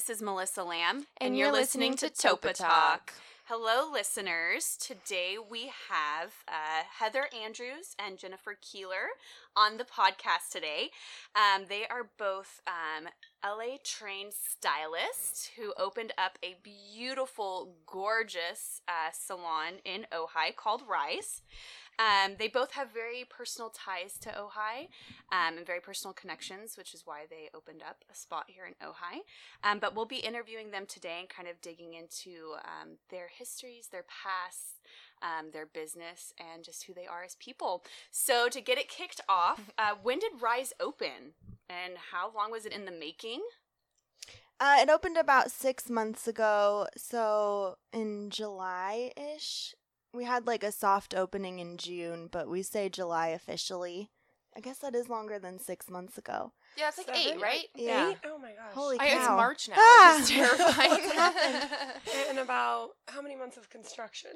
[0.00, 3.12] This is Melissa Lamb, And you're listening to Topa Talk.
[3.44, 4.78] Hello, listeners.
[4.80, 9.08] Today we have uh, Heather Andrews and Jennifer Keeler
[9.54, 10.88] on the podcast today.
[11.36, 13.08] Um, they are both um,
[13.44, 21.42] LA trained stylists who opened up a beautiful, gorgeous uh, salon in Ojai called Rise.
[22.00, 24.88] Um, they both have very personal ties to Ojai
[25.30, 28.72] um, and very personal connections, which is why they opened up a spot here in
[28.82, 29.20] Ojai.
[29.62, 33.88] Um, but we'll be interviewing them today and kind of digging into um, their histories,
[33.88, 34.80] their pasts,
[35.20, 37.84] um, their business, and just who they are as people.
[38.10, 41.34] So, to get it kicked off, uh, when did Rise open
[41.68, 43.42] and how long was it in the making?
[44.58, 49.74] Uh, it opened about six months ago, so in July ish.
[50.12, 54.10] We had like a soft opening in June, but we say July officially.
[54.56, 56.52] I guess that is longer than six months ago.
[56.76, 57.20] Yeah, it's like Seven?
[57.36, 57.66] eight, right?
[57.76, 58.10] Yeah.
[58.10, 58.16] Eight?
[58.26, 58.74] Oh my gosh.
[58.74, 59.28] Holy I, it's.
[59.28, 60.14] March now, Ah!
[60.16, 61.10] which is terrifying.
[61.10, 61.70] Happened?
[62.30, 64.30] And about how many months of construction?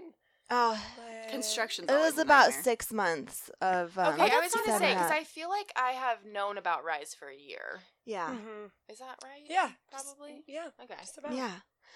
[0.51, 2.63] Oh, Like- Construction's it was about nightmare.
[2.63, 3.99] six months of.
[3.99, 5.11] Um, okay, I was gonna say because.
[5.11, 7.81] I feel like I have known about Rise for a year.
[8.05, 8.29] Yeah.
[8.29, 8.71] Mhm.
[8.89, 9.43] Is that right?
[9.49, 9.71] Yeah.
[9.91, 10.45] just- Probably.
[10.47, 10.69] yeah.
[10.83, 10.95] Okay.
[11.01, 11.33] Just about.
[11.35, 11.51] Yeah.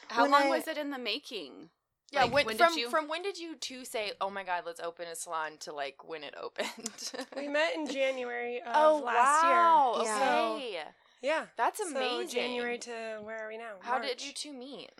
[0.09, 1.71] How When long I- was it in the making?
[2.13, 2.23] Yeah.
[2.23, 2.91] Like, when, when from did you?
[2.91, 5.53] from when did you two say, "Oh my God, let's open a salon"?
[5.61, 7.13] To like when it opened?
[7.37, 9.95] We met in January of oh last wow.
[9.97, 10.05] year.
[10.07, 10.19] Yeah.
[10.19, 10.79] So, Okay.
[11.23, 11.43] yeah.
[11.57, 12.29] That's So amazing.
[12.29, 13.75] January to where are we now?
[13.81, 14.91] How did you two meet?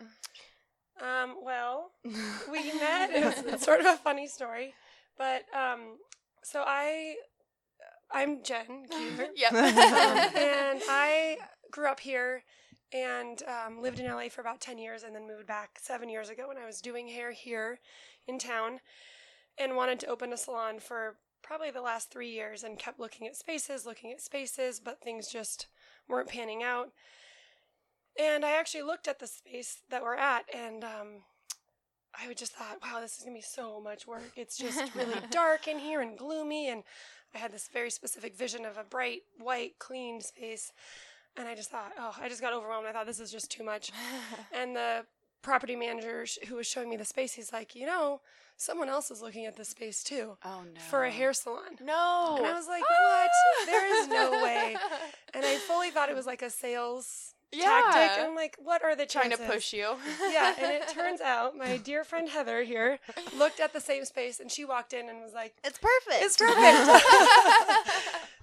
[1.01, 1.37] Um.
[1.43, 3.09] Well, we met.
[3.11, 4.75] It was, it's sort of a funny story,
[5.17, 5.97] but um.
[6.43, 7.15] So I,
[8.11, 9.27] I'm Jen Keeler.
[9.35, 9.51] yep.
[9.51, 11.37] um, and I
[11.71, 12.43] grew up here
[12.93, 16.29] and um, lived in LA for about 10 years and then moved back seven years
[16.29, 17.79] ago when I was doing hair here
[18.27, 18.79] in town
[19.57, 23.27] and wanted to open a salon for probably the last three years and kept looking
[23.27, 25.67] at spaces, looking at spaces, but things just
[26.07, 26.89] weren't panning out.
[28.19, 31.07] And I actually looked at the space that we're at and um,
[32.19, 34.31] I would just thought, wow, this is going to be so much work.
[34.35, 36.83] It's just really dark in here and gloomy and
[37.33, 40.71] I had this very specific vision of a bright, white, clean space.
[41.37, 42.85] And I just thought, oh, I just got overwhelmed.
[42.87, 43.91] I thought this is just too much.
[44.53, 45.05] And the
[45.41, 48.19] property manager who was showing me the space, he's like, you know,
[48.57, 50.81] someone else is looking at this space too Oh no.
[50.89, 51.77] for a hair salon.
[51.81, 52.35] no.
[52.37, 53.27] And I was like, ah!
[53.27, 53.65] what?
[53.67, 54.75] There is no way.
[55.33, 58.17] And I fully thought it was like a sales tactic.
[58.17, 59.95] And I'm like, what are the trying to push you.
[60.29, 62.99] yeah, and it turns out my dear friend Heather here
[63.37, 66.23] looked at the same space and she walked in and was like, it's perfect.
[66.23, 67.01] it's perfect.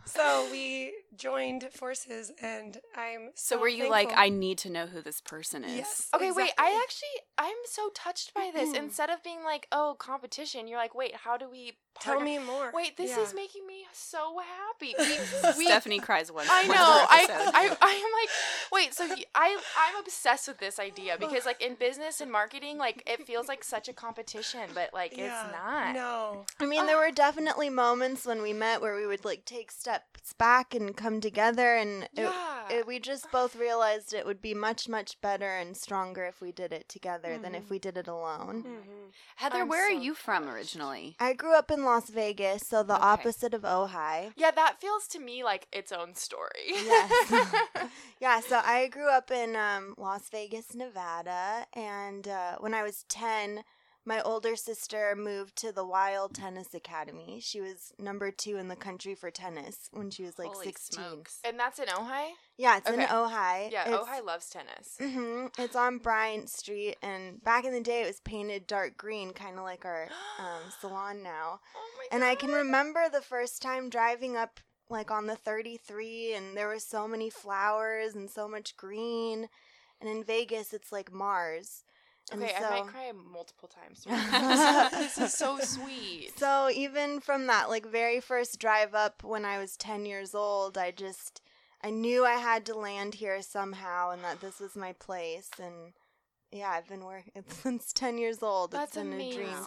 [0.06, 4.10] So we joined forces, and I'm So so were you like.
[4.14, 5.76] I need to know who this person is?
[5.76, 6.08] Yes.
[6.14, 6.52] Okay, wait.
[6.58, 8.74] I actually, I'm so touched by this.
[8.74, 12.70] Instead of being like, "Oh, competition," you're like, "Wait, how do we?" Tell me more.
[12.74, 13.22] Wait, this Yeah.
[13.22, 14.94] is making me so happy.
[14.98, 15.18] We,
[15.58, 16.48] we, Stephanie cries once.
[16.50, 16.74] I know.
[16.74, 18.28] I, I, I am like,
[18.72, 18.92] wait.
[18.94, 19.04] So
[19.34, 23.48] I I'm obsessed with this idea because, like, in business and marketing, like, it feels
[23.48, 25.94] like such a competition, but like, Yeah, it's not.
[25.94, 26.44] No.
[26.60, 27.06] I mean, there ah.
[27.06, 31.20] were definitely moments when we met where we would like take steps back and come
[31.20, 32.68] together, and it, Yeah.
[32.70, 36.52] it, we just both realized it would be much, much better and stronger if we
[36.52, 38.62] did it together than if we did it alone.
[38.62, 39.06] hmm
[39.36, 41.14] Heather, I'm where so are you from originally?
[41.20, 43.04] I grew up in Las Vegas, so the Okay.
[43.04, 44.32] opposite of Ojai.
[44.36, 46.66] Yeah, that feels to me like its own story.
[46.68, 47.10] Yes.
[48.20, 53.04] yeah, so I grew up in um, Las Vegas, Nevada, and uh, when I was
[53.08, 53.62] 10,
[54.06, 57.40] my older sister moved to the Weil Tennis Academy.
[57.42, 60.98] She was number two in the country for tennis when she was like Holy 16.
[61.02, 61.40] smokes.
[61.44, 62.28] and that's in Ojai.
[62.56, 63.06] Yeah, it's in Okay.
[63.06, 63.70] Ojai.
[63.72, 64.96] Yeah, it's, Ojai loves tennis.
[64.98, 69.32] hmm It's on Bryant Street, and back in the day, it was painted dark green,
[69.32, 70.08] kind of like our
[70.38, 71.60] um, salon now.
[71.76, 76.34] Oh my And I can remember the first time driving up like on the 33
[76.34, 79.48] and there were so many flowers and so much green.
[80.00, 81.82] And in Vegas it's like Mars.
[82.32, 84.04] And Okay, so, I might cry multiple times.
[84.90, 85.16] this.
[85.16, 86.32] this is so sweet.
[86.36, 90.76] So even from that like very first drive up when I was 10 years old,
[90.76, 91.40] I just
[91.82, 95.92] I knew I had to land here somehow and that this was my place and
[96.50, 98.72] yeah, I've been working since 10 years old.
[98.72, 99.30] That's it's been amazing.
[99.30, 99.64] a dream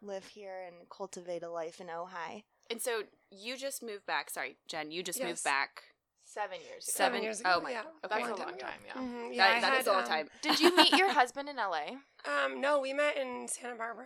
[0.00, 2.42] to live here and cultivate a life in Ojai.
[2.70, 4.30] And so you just moved back.
[4.30, 5.26] Sorry, Jen, you just Yes.
[5.28, 5.82] moved back.
[6.34, 6.92] Seven years ago.
[6.92, 7.52] Seven- Seven years ago.
[7.56, 7.80] oh my- yeah.
[8.04, 8.12] okay.
[8.12, 8.58] That's a time long ago.
[8.58, 8.92] time, yeah.
[9.00, 10.28] Mhm, yeah, that, I that had, is a long um, time.
[10.42, 11.96] Did you meet your husband in LA?
[12.26, 14.04] Um, no, we met in Santa Barbara.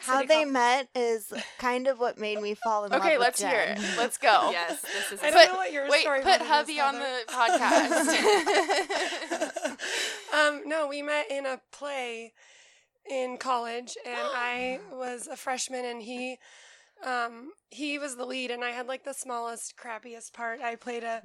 [0.00, 0.52] How City they College.
[0.52, 3.80] met is kind of what made me fall in love Okay, with let's hear it.
[3.98, 4.50] Let's go.
[4.52, 5.20] Yes, this is.
[5.24, 8.08] I don't know what your Wait, story put about it is, hubby on the podcast.
[10.34, 12.32] um, no, we met in a play
[13.10, 16.38] in college, and I was a freshman, and he,
[17.04, 20.60] um, he was the lead, and I had like the smallest, crappiest part.
[20.60, 21.22] I played a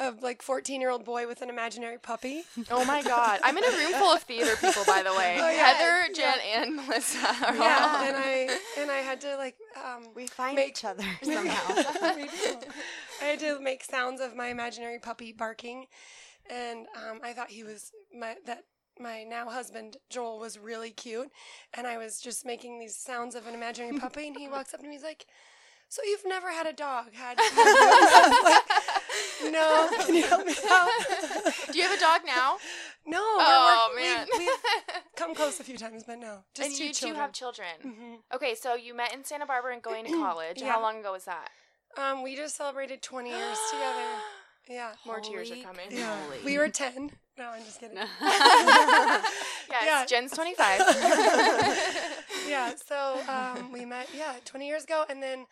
[0.00, 2.42] a like 14 year old boy with an imaginary puppy.
[2.70, 3.40] Oh my god.
[3.42, 5.36] I'm in a room full of theater people, by the way.
[5.40, 5.66] Oh, yeah.
[5.72, 8.04] Heather, Jen, and Melissa are Yeah, all.
[8.06, 11.82] and I and I had to like um, We find Make- each other somehow.
[13.20, 15.86] I had to make sounds of my imaginary puppy barking,
[16.50, 18.64] and um, I thought he was my that
[19.00, 21.30] my now husband Joel was really cute,
[21.74, 24.80] and I was just making these sounds of an imaginary puppy, and he walks up
[24.80, 25.26] to me, he's like.
[25.90, 27.38] So you've never had a dog, had?
[27.40, 28.97] I was like,
[29.44, 30.88] no, can you help me out?
[31.72, 32.56] Do you have a dog now?
[33.06, 34.26] no, Oh we're, man.
[34.32, 34.58] we've, we've
[35.16, 37.68] come close a few times, but no, just and two you two have children.
[37.84, 38.16] Mhm.
[38.34, 40.60] Okay, so you met in Santa Barbara and going to college.
[40.60, 40.72] Yeah.
[40.72, 41.48] How long ago was that?
[41.96, 44.06] Um, we just celebrated 20 years together.
[44.70, 44.92] Yeah.
[45.06, 45.86] More tears are coming.
[45.90, 46.14] Yeah.
[46.24, 46.40] Holy.
[46.44, 47.10] We were 10.
[47.38, 47.96] No, I'm just kidding.
[48.20, 49.24] Yes,
[49.82, 50.04] Yeah.
[50.06, 50.80] Jen's 25.
[52.46, 55.04] yeah, so um, we met, yeah, 20 years ago.
[55.08, 55.46] And then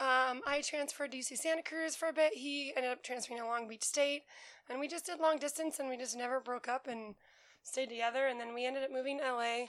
[0.00, 2.34] um, I transferred to UC Santa Cruz for a bit.
[2.34, 4.22] He ended up transferring to Long Beach State.
[4.70, 7.14] And we just did long distance and we just never broke up and
[7.62, 8.26] stayed together.
[8.26, 9.66] And then we ended up moving to LA,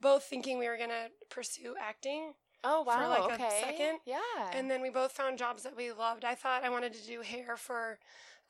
[0.00, 2.32] both thinking we were going to pursue acting.
[2.64, 3.14] oh wow.
[3.14, 3.60] For like, a okay.
[3.62, 3.98] second.
[4.06, 4.18] Yeah.
[4.52, 6.24] And then we both found jobs that we loved.
[6.24, 7.98] I thought I wanted to do hair for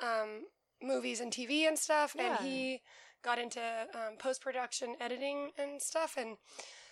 [0.00, 0.46] um,
[0.82, 2.80] movies and TV and stuff, and he
[3.22, 3.60] got into
[3.94, 6.16] um, post production editing and stuff.
[6.16, 6.36] And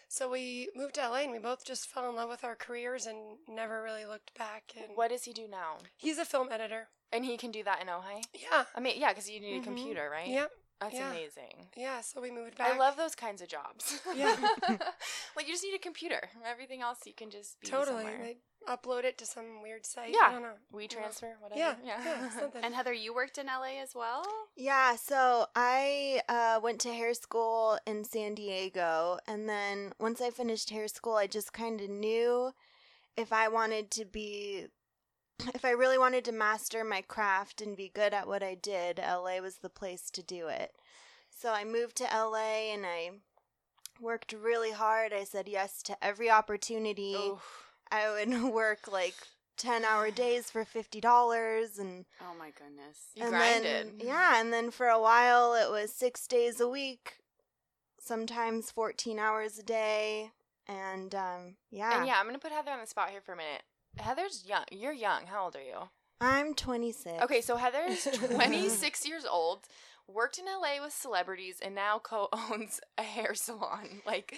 [0.08, 3.06] so we moved to LA, and we both just fell in love with our careers
[3.06, 3.19] and
[3.49, 4.72] never really looked back.
[4.76, 5.78] And what does he do now?
[5.96, 6.88] he's a film editor.
[7.10, 8.22] And he can do that in Ojai?
[8.34, 8.64] Yeah.
[8.75, 9.64] I mean, yeah, because you need a Mhm.
[9.64, 10.28] computer, right?
[10.28, 10.50] Yep.
[10.80, 11.10] That's yeah.
[11.10, 11.69] amazing.
[11.76, 12.00] Yeah.
[12.00, 12.75] So we moved back.
[12.75, 14.00] I love those kinds of jobs.
[14.14, 14.34] Yeah.
[15.36, 16.28] like you just need a computer.
[16.48, 18.04] Everything else you can just be totally.
[18.04, 18.19] somewhere.
[18.22, 18.36] They
[18.69, 20.10] upload it to some weird site.
[20.10, 20.28] Yeah.
[20.28, 20.54] I don't know.
[20.72, 21.58] We transfer, whatever.
[21.58, 21.75] Yeah.
[21.84, 22.30] Yeah.
[22.30, 22.62] something.
[22.64, 24.25] And Heather, you worked in LA as well?
[24.56, 30.30] Yeah, so I uh, went to hair school in San Diego, and then once I
[30.30, 32.52] finished hair school, I just kind of knew
[33.16, 34.66] if I wanted to be,
[35.55, 38.99] if I really wanted to master my craft and be good at what I did,
[38.99, 40.73] LA was the place to do it.
[41.31, 43.11] So I moved to LA and I
[44.00, 45.12] worked really hard.
[45.12, 47.14] I said yes to every opportunity.
[47.14, 47.67] Oof.
[47.90, 49.14] I would work like
[49.56, 52.99] 10 hour days for $50 and Oh my goodness.
[53.14, 53.87] You and grinded.
[53.99, 57.19] Then, yeah, and then for a while it was six days a week,
[58.00, 60.31] sometimes 14 hours a day.
[60.67, 63.37] And um, yeah, And yeah, I'm gonna put Heather on the spot here for a
[63.37, 63.62] minute.
[64.00, 64.65] Heather's young.
[64.71, 65.27] You're young.
[65.27, 65.89] How old are you?
[66.21, 67.23] I'm 26.
[67.23, 69.61] Okay, so Heather is 26 years old,
[70.09, 74.03] worked in LA with celebrities, and now co-owns a hair salon.
[74.06, 74.37] Like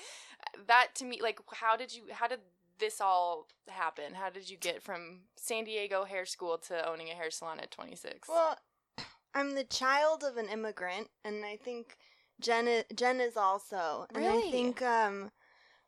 [0.67, 2.03] that to me, like how did you?
[2.13, 2.41] How did
[2.79, 4.15] this all happen?
[4.15, 7.71] How did you get from San Diego hair school to owning a hair salon at
[7.71, 8.29] 26?
[8.29, 8.59] Well,
[9.35, 11.97] I'm the child of an immigrant, and I think
[12.41, 14.07] Jen is, Jen is also.
[14.15, 14.49] And Really?
[14.49, 15.31] I think um,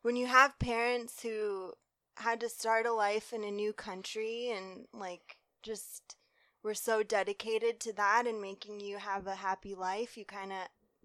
[0.03, 1.73] when you have parents who
[2.15, 6.15] had to start a life in a new country and like just
[6.63, 10.59] were so dedicated to that and making you have a happy life, you kind of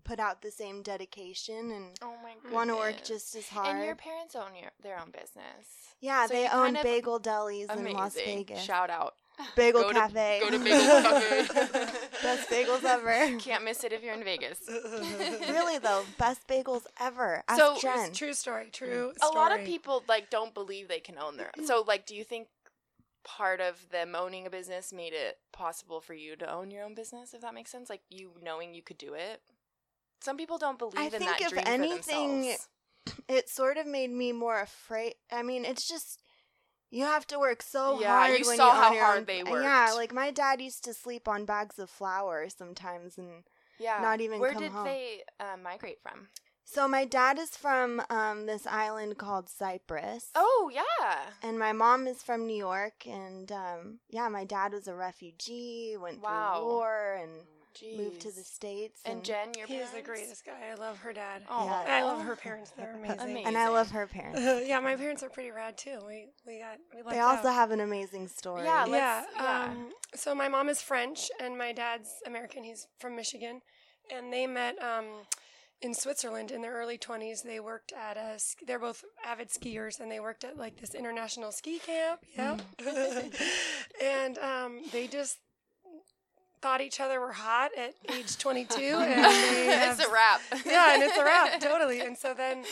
[0.04, 2.52] put out the same dedication and oh my god.
[2.52, 3.76] want to work just as hard.
[3.76, 5.94] And your parents own your, their own business.
[6.00, 8.62] yeah, so they own Bagel Delis in Las Vegas.
[8.62, 9.14] Shout out.
[9.56, 10.40] Bagel Go to- Cafe.
[10.42, 11.98] go to Bagel Cafe.
[12.22, 13.38] Best bagels ever.
[13.38, 14.58] Can't miss it if you're in Vegas.
[14.68, 17.42] really though, best bagels ever.
[17.48, 18.12] Ask So- Jen.
[18.12, 18.68] True story.
[18.72, 19.12] True.
[19.16, 22.14] story a lot of people like don't believe they can own their so like do
[22.16, 22.48] you think
[23.24, 26.94] part of them owning a business made it possible for you to own your own
[26.94, 29.42] business if that makes sense like you knowing you could do it
[30.20, 32.68] some people don't believe I in think that if dream anything, for themselves
[33.28, 35.14] it sort of made me more afraid.
[35.32, 36.20] I mean, it's just
[36.90, 38.30] you have to work so Yeah, hard.
[38.30, 40.94] Yeah, you when saw you how your hard they Yeah, like my dad used to
[40.94, 43.44] sleep on bags of flour sometimes, and
[43.78, 44.84] yeah not even where did home.
[44.86, 46.28] they uh, migrate from
[46.64, 50.30] so my dad is from um, this island called Cyprus.
[50.34, 54.86] oh yeah And my mom is from New York, and um, yeah, my dad was
[54.88, 56.52] a refugee, went Wow.
[56.56, 57.32] through war, and
[57.96, 59.00] moved to the states.
[59.04, 60.52] and jen your He is the greatest guy.
[60.70, 61.42] I love her dad.
[61.48, 61.84] oh Yeah.
[61.96, 62.70] I love her parents.
[62.76, 63.20] They're amazing.
[63.20, 63.46] Amazing.
[63.46, 64.40] and I love her parents.
[64.68, 65.98] yeah, my parents are pretty rad too.
[66.06, 68.64] We we got we They also have an amazing story.
[68.64, 69.42] Yeah, let's- yeah.
[69.42, 69.64] yeah.
[69.70, 72.64] Um, so my mom is French and my dad's American.
[72.64, 73.60] He's from Michigan,
[74.14, 75.06] and they met um,
[75.80, 77.42] in Switzerland in their early twenties.
[77.42, 78.38] They worked at a.
[78.38, 82.20] sk- They're both avid skiers, and they worked at like this international ski camp.
[82.36, 82.62] Yep.
[84.02, 85.38] and um, they just
[86.60, 90.94] thought each other were hot at age twenty two, and they it's a wrap yeah,
[90.94, 92.00] and it's a wrap, totally.
[92.00, 92.64] And so then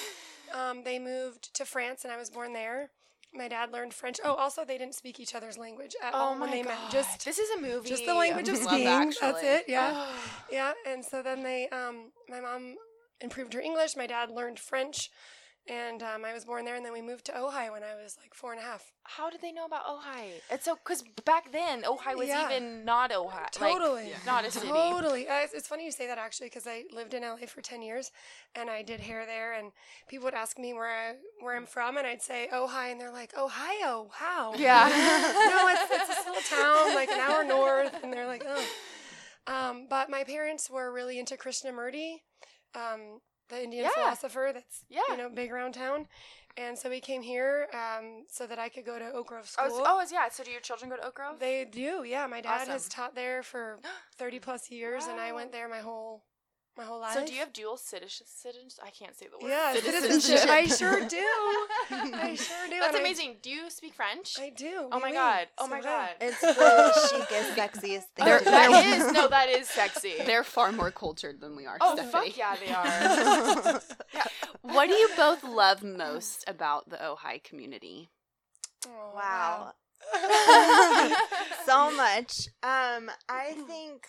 [0.55, 2.91] um, they moved to France, and I was born there.
[3.35, 4.19] My dad learned French.
[4.25, 6.91] Oh, also they didn't speak each other's language at oh all when they god met.
[6.91, 9.13] Just this is a movie just the language of Love skiing.
[9.21, 9.65] That's it.
[9.69, 10.07] Yeah,
[10.51, 10.73] yeah.
[10.87, 12.77] And so then they, um, my mom
[13.21, 13.97] improved her English.
[13.97, 15.11] My dad learned French,
[15.69, 16.77] and um, I was born there.
[16.77, 18.93] And then we moved to Ojai when I was like four and a half.
[19.05, 20.31] How did they know about Ojai?
[20.51, 22.47] It's so because back then Ojai was Yeah.
[22.47, 23.35] even not Ojai.
[23.35, 24.69] like, Totally, not a city.
[24.69, 25.29] Totally.
[25.29, 27.83] Uh, it's, it's funny you say that actually because I lived in LA for ten
[27.83, 28.11] years,
[28.55, 29.55] and I did hair there.
[29.55, 29.73] And
[30.09, 33.13] people would ask me where I where I'm from, and I'd say Ojai, and they're
[33.13, 34.09] like Ohio.
[34.21, 34.55] Wow.
[34.57, 34.89] Yeah.
[35.51, 38.65] no, it's, it's a little town, like an hour north, and they're like, oh.
[39.49, 42.17] Um, but my parents were really into Krishnamurti,
[42.75, 43.91] um, the Indian Yeah.
[43.91, 45.03] philosopher that's Yeah.
[45.09, 46.09] you know big around town,
[46.57, 49.69] and so we came here um, so that I could go to Oak Grove Oh,
[49.69, 49.81] School.
[49.81, 50.29] s- oh, yeah.
[50.29, 51.39] So do your children go to Oak Grove?
[51.39, 52.27] They do, yeah.
[52.27, 53.79] My dad has taught there for
[54.17, 56.23] thirty plus years, and I went there my whole
[56.77, 57.15] my whole life.
[57.15, 58.27] So do you have dual citizenship?
[58.85, 59.51] I can't say the word.
[59.51, 60.13] Yeah, Citizenship?
[60.13, 60.51] citizenship.
[60.51, 61.17] I sure do.
[62.17, 62.79] I sure do.
[62.81, 63.37] That's and I- amazing.
[63.43, 64.37] Do you speak French?
[64.39, 64.89] I, do.
[64.93, 65.15] Oh oui, my oui.
[65.15, 65.47] God.
[65.59, 65.81] Oh C'est my.
[65.81, 66.09] God.
[66.21, 68.25] It's the chicest, sexiest thing.
[68.27, 68.45] They're- do.
[68.45, 70.15] that is no, that is sexy.
[70.25, 71.79] They're far more cultured than we are.
[71.81, 72.31] oh Stephanie.
[72.31, 73.81] fuck yeah, they are.
[74.63, 78.11] What do you both love most about the Ojai community?
[78.87, 79.73] Oh, wow.
[81.65, 82.49] so much.
[82.63, 84.09] Um, I think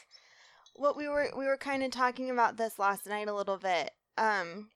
[0.78, 3.92] what we were we were kind of talking about this last night a little bit.
[4.18, 4.70] Um,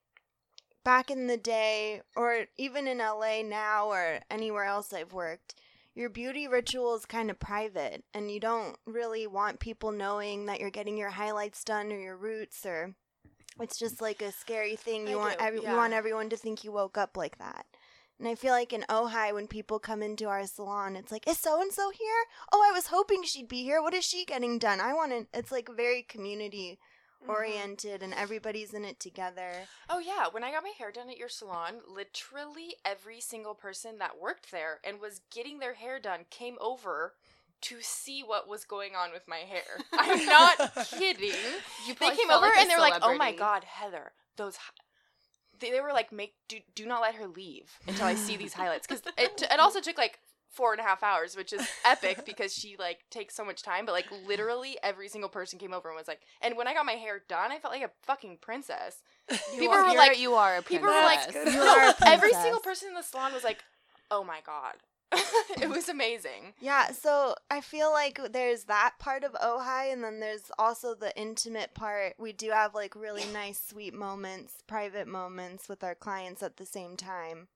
[0.83, 5.55] back in the day, or even in LA now, or anywhere else I've worked,
[5.93, 10.59] your beauty ritual is kind of private, and you don't really want people knowing that
[10.59, 12.95] you're getting your highlights done or your roots, or
[13.59, 15.07] it's just like a scary thing.
[15.07, 15.71] You I want do, every, yeah.
[15.71, 17.65] you want everyone to think you woke up like that.
[18.21, 21.39] And I feel like in Ojai, when people come into our salon, it's like, is
[21.39, 22.23] so and so here?
[22.53, 23.81] Oh, I was hoping she'd be here.
[23.81, 24.79] What is she getting done?
[24.79, 25.25] I want to.
[25.37, 26.77] It's like very community
[27.21, 27.31] Mm-hmm.
[27.33, 29.51] oriented, and everybody's in it together.
[29.91, 33.99] Oh yeah, when I got my hair done at your salon, literally every single person
[33.99, 37.13] that worked there and was getting their hair done came over
[37.61, 39.61] to see what was going on with my hair.
[39.93, 40.57] I'm not
[40.89, 41.35] kidding.
[41.85, 44.57] You They came over like and they were like, "Oh my god, Heather, those."
[45.61, 45.67] Hi-.
[45.67, 48.53] They, they were like, "Make do do not let her leave until I see these
[48.53, 51.61] highlights," because it t- it also took like four and a half hours, which is
[51.85, 53.85] epic because she like takes so much time.
[53.85, 56.85] But like literally every single person came over and was like, and when I got
[56.85, 59.01] my hair done, I felt like a fucking princess.
[59.51, 60.81] People are, were like, you are a princess.
[60.81, 61.53] people were like.
[61.53, 63.63] You are a every single person in the salon was like,
[64.09, 64.75] "Oh my god."
[65.61, 66.53] it was amazing.
[66.59, 71.15] Yeah, so I feel like there's that part of Ojai, and then there's also the
[71.19, 72.13] intimate part.
[72.17, 76.65] We do have like really nice, sweet moments, private moments with our clients at the
[76.65, 77.47] same time.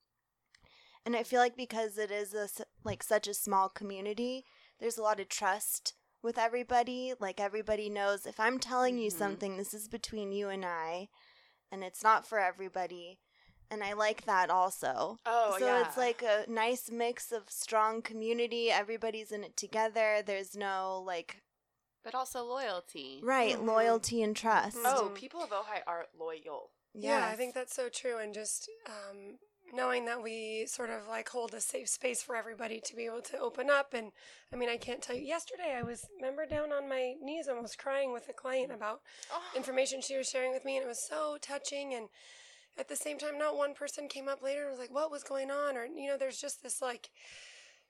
[1.05, 2.47] And I feel like because it is a
[2.83, 4.43] like such a small community,
[4.79, 5.93] there's a lot of trust
[6.23, 7.13] with everybody.
[7.19, 9.17] Like everybody knows if I'm telling you Mhm.
[9.17, 11.09] something, this is between you and I,
[11.71, 13.19] and it's not for everybody.
[13.71, 15.17] And I like that also.
[15.25, 15.85] Oh so yeah.
[15.87, 18.69] it's like a nice mix of strong community.
[18.71, 20.21] Everybody's in it together.
[20.25, 21.41] There's no like
[22.03, 23.19] but also loyalty.
[23.23, 23.65] right Mhm.
[23.65, 24.77] loyalty and trust.
[24.85, 25.15] oh, Mhm.
[25.15, 26.71] people of Ojai are loyal.
[26.93, 28.17] Yeah, I think that's so true.
[28.19, 29.39] And just um,
[29.73, 33.23] knowing that we sort of like hold a safe space for everybody to be able
[33.23, 33.93] to open up.
[33.95, 34.11] And
[34.53, 37.79] I mean, I can't tell you, yesterday I was, remember, down on my knees almost
[37.79, 39.01] crying with a client about
[39.55, 40.77] information she was sharing with me.
[40.77, 41.93] And it was so touching.
[41.95, 42.07] And
[42.77, 45.23] at the same time, not one person came up later and was like, what was
[45.23, 45.77] going on?
[45.77, 47.09] Or, you know, there's just this like,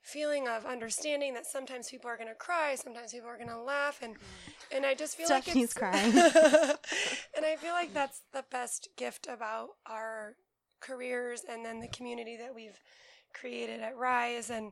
[0.06, 3.60] feeling of understanding that sometimes people are going to cry, sometimes people are going to
[3.60, 4.14] laugh, and
[4.72, 6.12] and I just feel Stephanie's like crying.
[7.36, 10.36] and I feel like that's the best gift about our
[10.80, 12.78] careers and then the community that we've
[13.34, 14.70] created at Rise and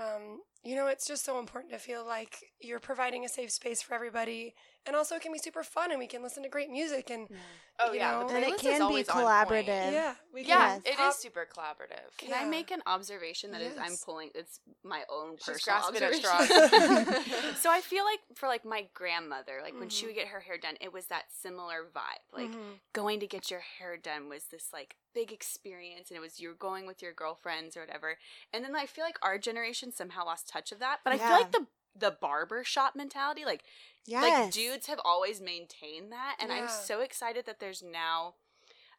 [0.00, 3.82] um, you know it's just so important to feel like you're providing a safe space
[3.82, 4.54] for everybody
[4.86, 7.28] and also it can be super fun and we can listen to great music and
[7.80, 8.28] Oh You yeah, know?
[8.28, 9.26] the And it playlist is can be always on point.
[9.66, 9.92] collaborative.
[9.92, 10.82] yeah we can Yeah, Yes.
[10.84, 12.16] it pop- is super collaborative.
[12.18, 16.22] Can I make an observation that is I'm pulling it's my own She's personal observation.
[17.56, 20.08] so I feel like for like my grandmother, like when she Mhm.
[20.08, 22.22] would get her hair done, it was that similar vibe.
[22.32, 22.78] Like Mhm.
[22.92, 26.54] going to get your hair done was this like big experience and it was you're
[26.54, 28.18] going with your girlfriends or whatever.
[28.52, 30.98] And then I feel like our generation somehow lost touch of that.
[31.04, 31.66] But I feel like the
[31.98, 33.64] the barber shop mentality, like
[34.06, 34.22] Yes.
[34.22, 38.34] like dudes have always maintained that and i'm so excited that there's now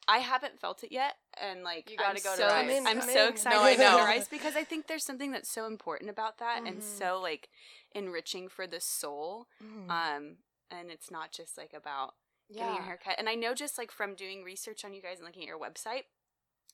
[0.08, 2.62] i haven't felt it yet and like You gotta I'm go to so, Rise.
[2.62, 3.30] Come in, i'm so in.
[3.34, 4.24] excited No, I to go to know.
[4.32, 6.84] because i think there's something that's so important about that and Mhm.
[6.84, 7.50] so like
[7.94, 9.90] enriching for the soul Mhm.
[9.90, 10.38] um
[10.72, 12.16] and it's not just like about
[12.54, 13.16] getting your haircut.
[13.18, 15.60] and i know just like from doing research on you guys and looking at your
[15.60, 16.04] website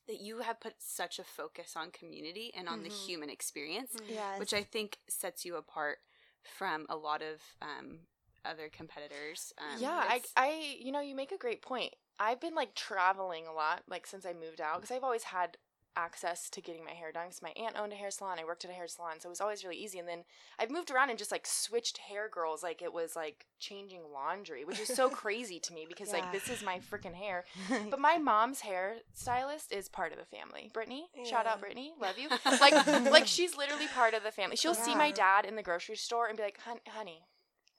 [0.10, 3.06] that you have put such a focus on community and on the Mhm.
[3.06, 4.40] human experience yes.
[4.40, 6.00] which I think sets you apart
[6.44, 8.00] from a lot of um,
[8.44, 9.54] other competitors.
[9.60, 11.94] Um, yeah, I, I, you know, you make a great point.
[12.20, 15.58] I've been like traveling a lot, like since I moved out, because I've always had
[16.00, 18.38] access to getting my hair done because my aunt owned a hair salon.
[18.40, 20.00] I worked at a hair salon, so it was always really easy.
[20.00, 20.24] And then
[20.58, 24.64] I've moved around and just like switched hair girls like it was like changing laundry,
[24.66, 27.46] which is so crazy to me because like this is my freaking hair.
[27.90, 30.70] But my mom's hair stylist is part of the family.
[30.74, 32.30] Brittany, shout out Brittany, love you.
[32.60, 34.56] Like like she's literally part of the family.
[34.56, 37.22] She'll see my dad in the grocery store and be like, "Hun- "Honey,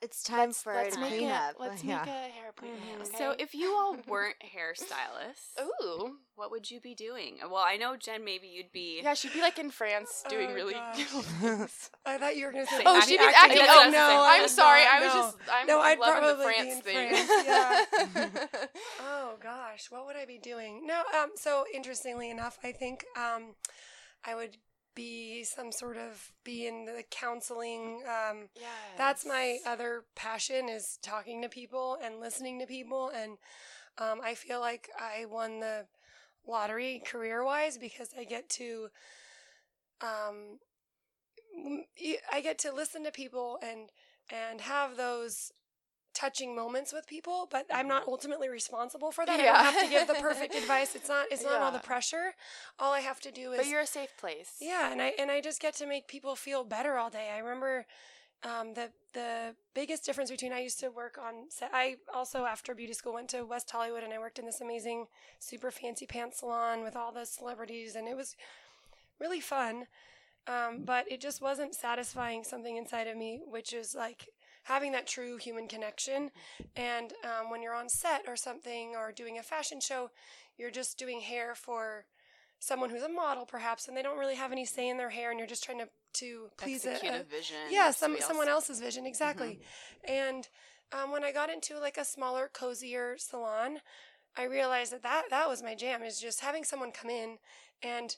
[0.02, 1.57] it's time let's, for let's a make cleanup.
[1.59, 1.99] a let's yeah.
[2.00, 3.07] make a hair appointment." Mhm.
[3.09, 3.19] Okay?
[3.19, 7.38] So if you all weren't hairstylists, ooh, what would you be doing?
[7.42, 8.25] Well, I know Jen.
[8.25, 9.00] Maybe you'd be.
[9.02, 10.73] yeah, she'd be like in France doing Oh, really.
[10.75, 10.97] gosh.
[11.04, 11.90] things.
[12.07, 12.78] I thought you were going to say.
[12.78, 13.66] Say Oh, acting- she'd be acting, acting.
[13.69, 14.23] Oh what I was no.
[14.25, 14.85] I'm I'm sorry.
[14.85, 15.21] not, I was no.
[15.21, 15.37] just.
[15.52, 18.30] I'm No, I'd loving the probably be France in thing.
[18.30, 18.49] France,
[19.00, 20.87] Oh gosh, what would I be doing?
[20.87, 23.54] No, um, so interestingly enough, I think um,
[24.25, 24.57] I would
[24.94, 28.02] be some sort of be in the counseling.
[28.06, 28.49] Um,
[28.97, 33.38] that's my other passion is talking to people and listening to people, and
[33.99, 35.87] um, I feel like I won the
[36.47, 38.88] lottery career wise because I get to.
[40.00, 40.59] Um,
[42.32, 43.90] I get to listen to people and
[44.30, 45.52] and have those
[46.20, 49.40] touching moments with people, but I'm not ultimately responsible for that.
[49.40, 50.94] I don't have to give the perfect advice.
[50.94, 52.26] It's not it's not all the pressure.
[52.78, 54.52] All I have to do is But you're a safe place.
[54.60, 57.28] yeah, and I and I just get to make people feel better all day.
[57.34, 57.86] I remember
[58.42, 61.70] um, the the biggest difference between I used to work on set.
[61.72, 65.06] I also after beauty school went to West Hollywood and I worked in this amazing
[65.38, 68.36] super fancy pants salon with all the celebrities and it was
[69.18, 69.86] really fun.
[70.46, 74.28] Um, but it just wasn't satisfying something inside of me, which is like
[74.64, 76.30] having that true human connection.
[76.76, 80.10] And um, when you're on set or something or doing a fashion show,
[80.56, 82.04] you're just doing hair for
[82.58, 85.30] someone who's a model perhaps and they don't really have any say in their hair
[85.30, 87.56] and you're just trying to to please a, execute a- a vision.
[87.70, 88.68] yeah some someone else.
[88.68, 89.60] else's vision exactly
[90.06, 90.48] and
[90.92, 93.78] um, when i got into like a smaller cozier salon
[94.36, 97.38] i realized that, that that was my jam is just having someone come in
[97.82, 98.16] and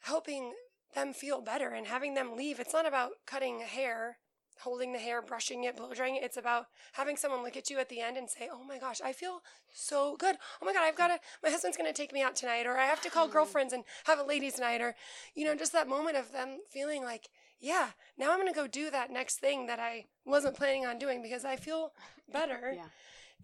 [0.00, 0.52] helping
[0.94, 4.18] them feel better and having them leave it's not about cutting hair
[4.60, 6.22] holding the hair brushing it blow drying it.
[6.22, 9.00] It's about having someone look at you at the end and say oh my gosh
[9.04, 10.36] i feel so good.
[10.60, 12.76] Oh my god i've got to my husband's going to take me out tonight or
[12.78, 14.94] i have to call girlfriends and have a ladies night or
[15.34, 17.28] you know just that moment of them feeling like
[17.60, 20.98] yeah now i'm going to go do that next thing that i wasn't planning on
[20.98, 21.92] doing because i feel
[22.32, 22.72] better.
[22.74, 22.86] Yeah.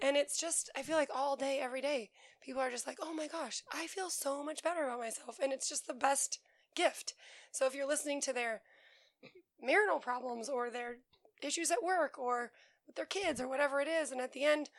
[0.01, 2.11] and it's just i feel like all day every day
[2.45, 5.53] people are just like oh my gosh i feel so much better about myself and
[5.53, 6.39] it's just the best
[6.77, 7.15] gift.
[7.51, 8.61] So if you're listening to their
[9.63, 10.97] marital problems or their
[11.43, 12.51] issues at work or
[12.87, 14.71] with their kids or whatever it is and at the end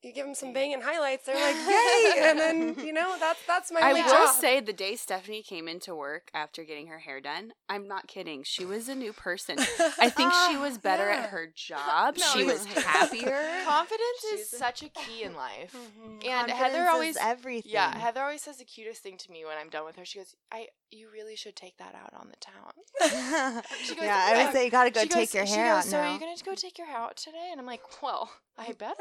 [0.00, 3.72] you give them some banging highlights they're like yay and then you know that's that's
[3.72, 4.34] my I only will job.
[4.36, 8.44] say the day Stephanie came into work after getting her hair done, I'm not kidding.
[8.44, 9.58] She was a new person.
[9.58, 11.22] I think she Ah, was better yeah.
[11.24, 12.16] at her job.
[12.16, 13.42] No, she was happier.
[13.64, 15.74] Confidence is She's a- such a key in life.
[15.74, 16.12] Mhm.
[16.12, 17.72] And Confidence Heather is always everything.
[17.72, 20.04] Yeah, Heather always says the cutest thing to me when I'm done with her.
[20.04, 22.72] She goes, "I, you really should take that out on the town."
[23.88, 25.74] Goes, yeah, I would say you got to go She take goes- your she hair
[25.74, 26.08] goes, out So now.
[26.08, 27.48] are you gonna go take your hair out today?
[27.50, 28.94] And I'm like, well, I better.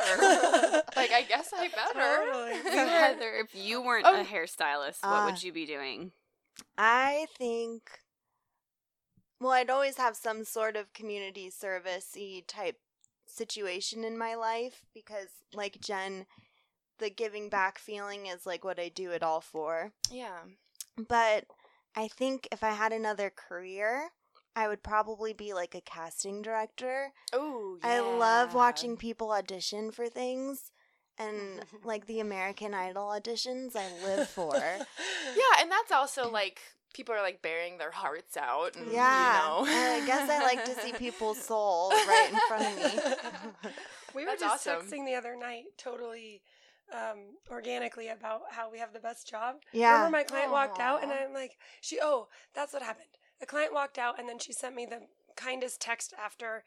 [0.95, 2.31] like, I guess I better.
[2.31, 2.71] Totally.
[2.89, 4.21] Heather, if you weren't Oh.
[4.21, 5.25] a hairstylist, what Ah.
[5.25, 6.11] would you be doing?
[6.77, 7.83] I think.
[9.39, 12.77] Well, I'd always have some sort of community service type
[13.27, 16.25] situation in my life because, like Jen,
[16.97, 19.91] the giving back feeling is like what I do it all for.
[20.09, 20.39] Yeah.
[21.07, 21.45] But
[21.97, 24.09] I think if I had another career,
[24.55, 27.11] I would probably be like a casting director.
[27.33, 30.71] Oh, I love watching people audition for things.
[31.17, 34.53] And like the American Idol auditions, I live for.
[35.35, 36.59] Yeah, and that's also like
[36.93, 38.75] people are like bearing their hearts out.
[38.75, 39.59] And, Yeah.
[39.59, 39.71] You know.
[39.71, 43.71] I guess I like to see people's soul right in front of me.
[44.15, 44.87] We were That's just awesome.
[44.87, 46.41] texting the other night, totally
[46.93, 47.19] um,
[47.51, 49.57] organically, about how we have the best job.
[49.71, 49.93] Yeah.
[49.93, 53.73] Remember, my client walked out, and I'm like, "She, oh, that's what happened." The client
[53.73, 55.01] walked out, and then she sent me the
[55.35, 56.63] kindest text after,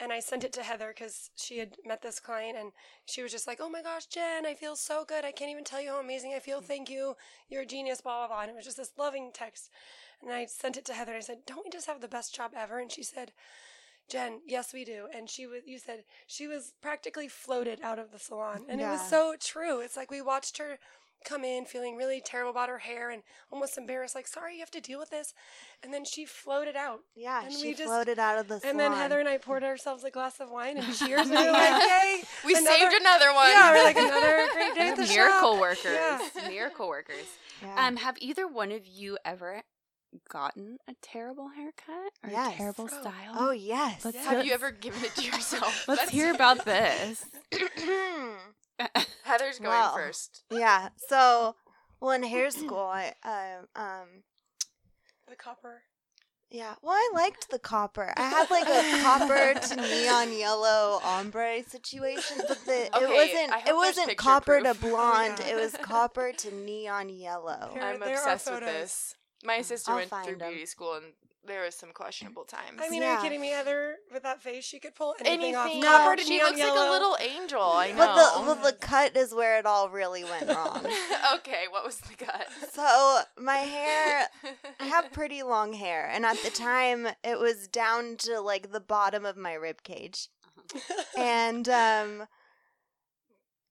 [0.00, 2.72] and I sent it to Heather because she had met this client, and
[3.04, 5.24] she was just like, "Oh my gosh, Jen, I feel so good.
[5.24, 6.60] I can't even tell you how amazing I feel.
[6.60, 7.16] Thank you.
[7.48, 8.40] You're a genius." Blah blah blah.
[8.42, 9.70] And it was just this loving text,
[10.22, 11.12] and I sent it to Heather.
[11.12, 13.32] and I said, "Don't we just have the best job ever?" And she said.
[14.10, 15.06] Jen, yes, we do.
[15.14, 18.66] And she was, you said she was practically floated out of the salon.
[18.68, 19.80] And it was so true.
[19.80, 20.78] It's like we watched her
[21.24, 24.70] come in feeling really terrible about her hair and almost embarrassed, like, sorry, you have
[24.70, 25.32] to deal with this.
[25.82, 26.98] And then she floated out.
[27.16, 28.70] Yeah, And she we just- floated out of the salon.
[28.72, 31.22] And then Heather and I poured ourselves a glass of wine and cheers.
[31.22, 32.22] And we were like, yay.
[32.44, 33.48] we another- saved another one.
[33.48, 35.60] Yeah, we're like, another great day at the Miracle shop.
[35.60, 35.84] workers.
[35.94, 36.48] Yeah.
[36.48, 37.24] Miracle workers.
[37.62, 37.86] Yeah.
[37.86, 39.62] Um, have either one of you ever
[40.28, 42.54] gotten a terrible haircut or Yes.
[42.54, 43.00] a terrible Oh.
[43.00, 43.32] style?
[43.36, 44.04] oh, yes.
[44.04, 45.86] Let's Have you ever given it to yourself?
[45.88, 47.24] Let's That's- hear about this.
[49.24, 49.94] Heather's going Well.
[49.94, 50.42] first.
[50.50, 50.88] yeah.
[51.08, 51.56] So,
[52.00, 54.24] Well, in hair school, I uh, um
[55.28, 55.82] The copper.
[56.50, 56.74] yeah.
[56.82, 58.12] Well, I liked the copper.
[58.16, 63.74] I had like a copper to neon yellow ombre situation, but the it wasn't it
[63.74, 64.80] wasn't picture copper to proof.
[64.92, 65.38] blonde.
[65.40, 65.52] yeah.
[65.52, 67.70] It was copper to neon yellow.
[67.74, 69.14] There- I'm there obsessed with this.
[69.44, 70.48] My sister I'll went through find 'em.
[70.50, 71.12] beauty school and
[71.46, 72.80] there was some questionable times.
[72.82, 73.96] I mean, are you kidding me, Heather?
[74.12, 75.56] With that face, she could pull anything, anything.
[75.56, 75.82] off.
[75.82, 77.62] No, Copper to she neon looks like a little angel.
[77.62, 77.96] I know.
[77.98, 80.86] But the well, the cut is where it all really went wrong.
[81.34, 82.48] okay, what was the cut?
[82.72, 84.28] so my hair,
[84.80, 88.80] I have pretty long hair, and at the time it was down to like the
[88.80, 90.28] bottom of my rib cage.
[91.18, 92.26] and um,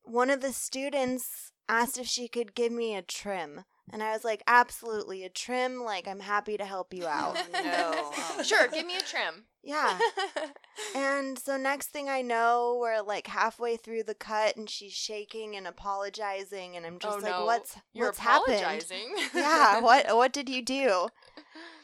[0.04, 3.64] one of the students asked if she could give me a trim.
[3.92, 5.84] And I was like, absolutely, a trim.
[5.84, 7.36] Like, I'm happy to help you out.
[7.54, 7.92] no.
[7.94, 9.46] Oh, sure, give me a trim.
[9.64, 10.00] yeah.
[10.96, 15.56] And so, next thing I know, we're like halfway through the cut, and she's shaking
[15.56, 16.76] and apologizing.
[16.76, 18.86] And I'm just oh like, no, what's, you're what's happened?
[19.36, 21.08] yeah, what, what did you do?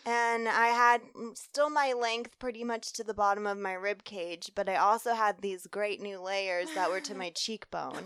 [0.05, 4.03] And I had mm, still my length pretty much to the bottom of my rib
[4.03, 8.03] cage, but I also had these great new layers that were to my cheekbone.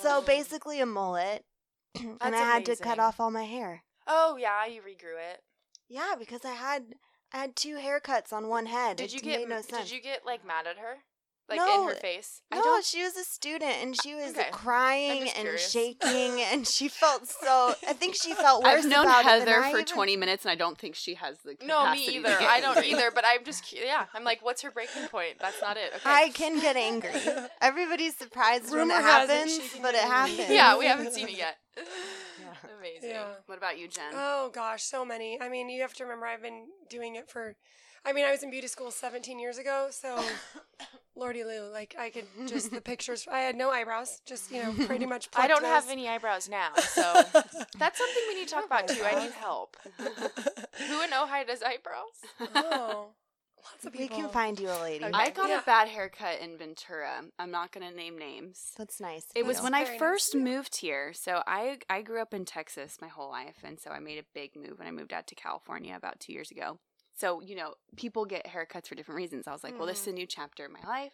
[0.00, 1.44] So basically a mullet.
[2.00, 3.82] and I That's had to cut off all my hair.
[4.06, 5.42] oh yeah, you regrew it.
[5.88, 6.94] Yeah, because I had
[7.32, 8.96] I had two haircuts on one head.
[8.96, 9.88] Did it you made get no sense.
[9.88, 10.96] Did you get like mad at her,
[11.48, 12.40] like No, in her face?
[12.52, 14.48] no, she was a student and she was Okay.
[14.52, 15.70] crying and curious.
[15.70, 19.48] shaking and she felt so I think she felt worse I've known about it than
[19.48, 22.22] Heather for even- 20 minutes, and I don't think she has the No, capacity me
[22.24, 22.38] to either.
[22.40, 22.92] get I don't angry.
[22.92, 23.10] either.
[23.14, 24.06] But I'm just yeah.
[24.14, 25.34] I'm like, what's her breaking point?
[25.40, 25.92] That's not it.
[25.96, 26.02] Okay.
[26.10, 27.10] I can get angry.
[27.60, 30.48] Everybody's surprised when Rumor it it happens, she can but it happens.
[30.50, 31.56] yeah, we haven't seen it yet.
[32.78, 33.10] Amazing.
[33.10, 33.26] Yeah.
[33.46, 34.12] What about you, Jen?
[34.14, 35.40] Oh gosh, so many.
[35.40, 37.56] I mean, you have to remember I've been doing it for
[38.04, 40.20] I mean, I was in beauty school 17 years ago, so
[41.16, 43.26] Lordy Lou, like I could just the pictures.
[43.30, 45.28] I had no eyebrows, just you know, pretty much.
[45.36, 47.22] I don't have any eyebrows now, so
[47.78, 49.04] that's something we need to talk oh about too.
[49.04, 49.76] I need help.
[49.98, 52.50] Who in Ojai does eyebrows?
[52.56, 53.10] oh,
[53.64, 55.04] lots of We can find you a lady.
[55.04, 55.12] Okay.
[55.14, 55.60] I got Yeah.
[55.60, 57.24] a bad haircut in Ventura.
[57.38, 58.72] I'm not going to name names.
[58.76, 59.26] That's nice.
[59.34, 61.12] It was when I very nice first moved here.
[61.12, 64.24] So I I grew up in Texas my whole life, and so I made a
[64.34, 66.78] big move when I moved out to California about two years ago.
[67.14, 69.46] So you know, people get haircuts for different reasons.
[69.46, 71.12] I was like, well, this is a new chapter in my life.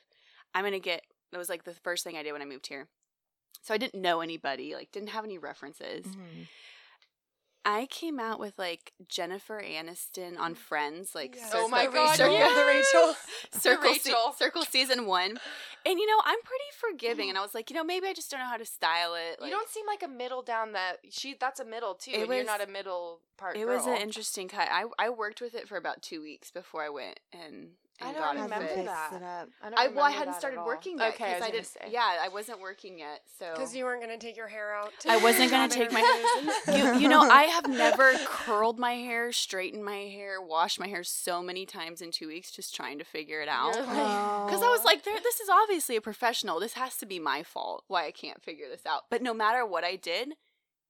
[0.55, 1.03] I'm gonna get.
[1.33, 2.89] It was like the first thing I did when I moved here.
[3.63, 6.07] So I didn't know anybody, like didn't have any references.
[6.07, 6.47] Mhm.
[7.69, 10.57] I came out with like Jennifer Aniston on mm.
[10.57, 11.51] Friends, like Yes.
[11.55, 12.55] Oh my God, Rachel, yes!
[12.55, 13.15] the Rachel.
[13.53, 14.33] Circle, se- Rachel.
[14.39, 15.39] Circle season one,
[15.85, 17.31] and you know I'm pretty forgiving, mm.
[17.31, 19.39] and I was like, you know, maybe I just don't know how to style it.
[19.39, 21.37] Like, you don't seem like a middle down that she.
[21.39, 23.55] That's a middle too, It and you're not a middle part.
[23.55, 23.77] It girl.
[23.77, 24.69] was an interesting cut.
[24.71, 27.69] I I worked with it for about two weeks before I went and, and
[28.01, 29.13] I don't got Have it remember that.
[29.13, 29.49] it up.
[29.63, 31.15] I, don't I well, I hadn't started working yet.
[31.15, 31.67] Okay, I 'cause was I didn't.
[31.67, 31.81] say.
[31.91, 34.93] Yeah, I wasn't working yet, so Because you weren't going to take your hair out.
[35.01, 36.01] to I wasn't gonna take my-
[36.69, 36.95] interviews.
[36.97, 41.03] you, you know, I have never curled my hair, straightened my hair, washed my hair
[41.03, 43.75] so many times in two weeks, just trying to figure it out.
[43.75, 46.61] You're Because I was like, this is obviously a professional.
[46.61, 49.03] This has to be my fault why I can't figure this out.
[49.11, 50.35] But no matter what I did,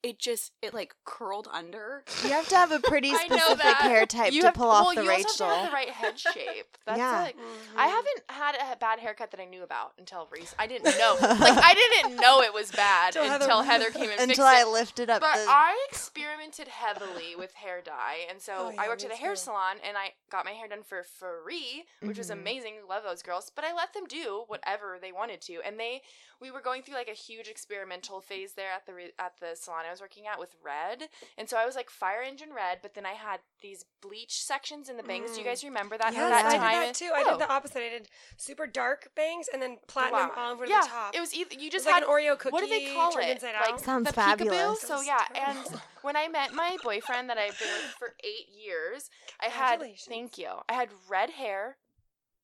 [0.02, 2.04] it just it like curled under.
[2.22, 4.94] You have to have a pretty specific hair type You to have- pull off well,
[4.94, 5.26] the you Rachel.
[5.28, 6.76] also have to have the right head shape.
[6.86, 7.20] That's Yeah.
[7.22, 7.76] like Mhm.
[7.76, 10.54] I haven't had a bad haircut that I knew about until recent.
[10.58, 14.10] I didn't know, like I didn't know it was bad Till until Heather- Heather, came
[14.10, 14.68] and Until fixed I it.
[14.68, 15.46] lifted up But the.
[15.50, 19.32] I experimented heavily with hair dye, and so Oh, yeah, I worked at a hair
[19.32, 19.36] too.
[19.36, 22.34] salon, and I got my hair done for free, which was Mhm.
[22.40, 22.74] amazing.
[22.88, 26.02] Love those girls, but I let them do whatever they wanted to, and they
[26.40, 29.56] we were going through like a huge experimental phase there at the re- at the
[29.56, 32.78] salon I was working at with red, and so I was like fire engine red,
[32.82, 35.32] but then I had these bleach sections in the bangs.
[35.32, 35.50] Do you Mm.
[35.50, 36.12] guys remember that?
[36.12, 36.80] Yes, that I time?
[36.80, 37.10] did that too.
[37.14, 37.30] I Oh.
[37.38, 37.78] did the opposite.
[37.82, 40.34] I did super dark bangs and then platinum Wow.
[40.36, 41.14] all over yeah, the top.
[41.16, 42.52] it was either you It was just like had an Oreo cookie.
[42.52, 43.32] what do they call turned it?
[43.36, 43.80] Inside Like out.
[43.80, 44.14] Sounds the peekaboo.
[44.38, 44.80] fabulous.
[44.82, 49.10] So yeah, and when I met my boyfriend that I've been with for eight years,
[49.40, 50.50] I had thank you.
[50.68, 51.78] I had red hair,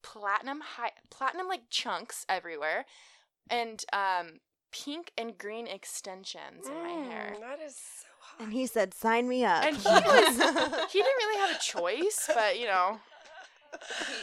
[0.02, 2.84] platinum high, platinum like chunks everywhere,
[3.50, 4.40] and um
[4.84, 7.34] pink and green extensions in my hair.
[7.36, 8.40] Mm, That is so hot.
[8.42, 10.36] and he said, "Sign me up." And he was
[10.92, 12.98] he didn't really have a choice, but you know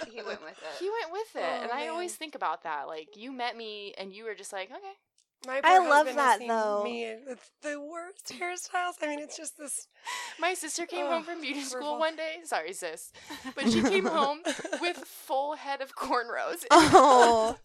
[0.05, 0.79] he, he went with it.
[0.79, 2.87] he went with it, Oh, and I always think about that.
[2.87, 4.95] Like you met me, and you were just like, okay,
[5.45, 6.83] My I love that, has seen though.
[6.83, 8.93] Me with the worst hairstyles.
[9.01, 9.87] I mean, it's just this.
[10.39, 12.37] My sister came Ugh, home from beauty school one day.
[12.45, 13.11] Sorry, sis.
[13.55, 14.39] But she came home
[14.79, 16.63] with full head of cornrows.
[16.71, 17.57] oh,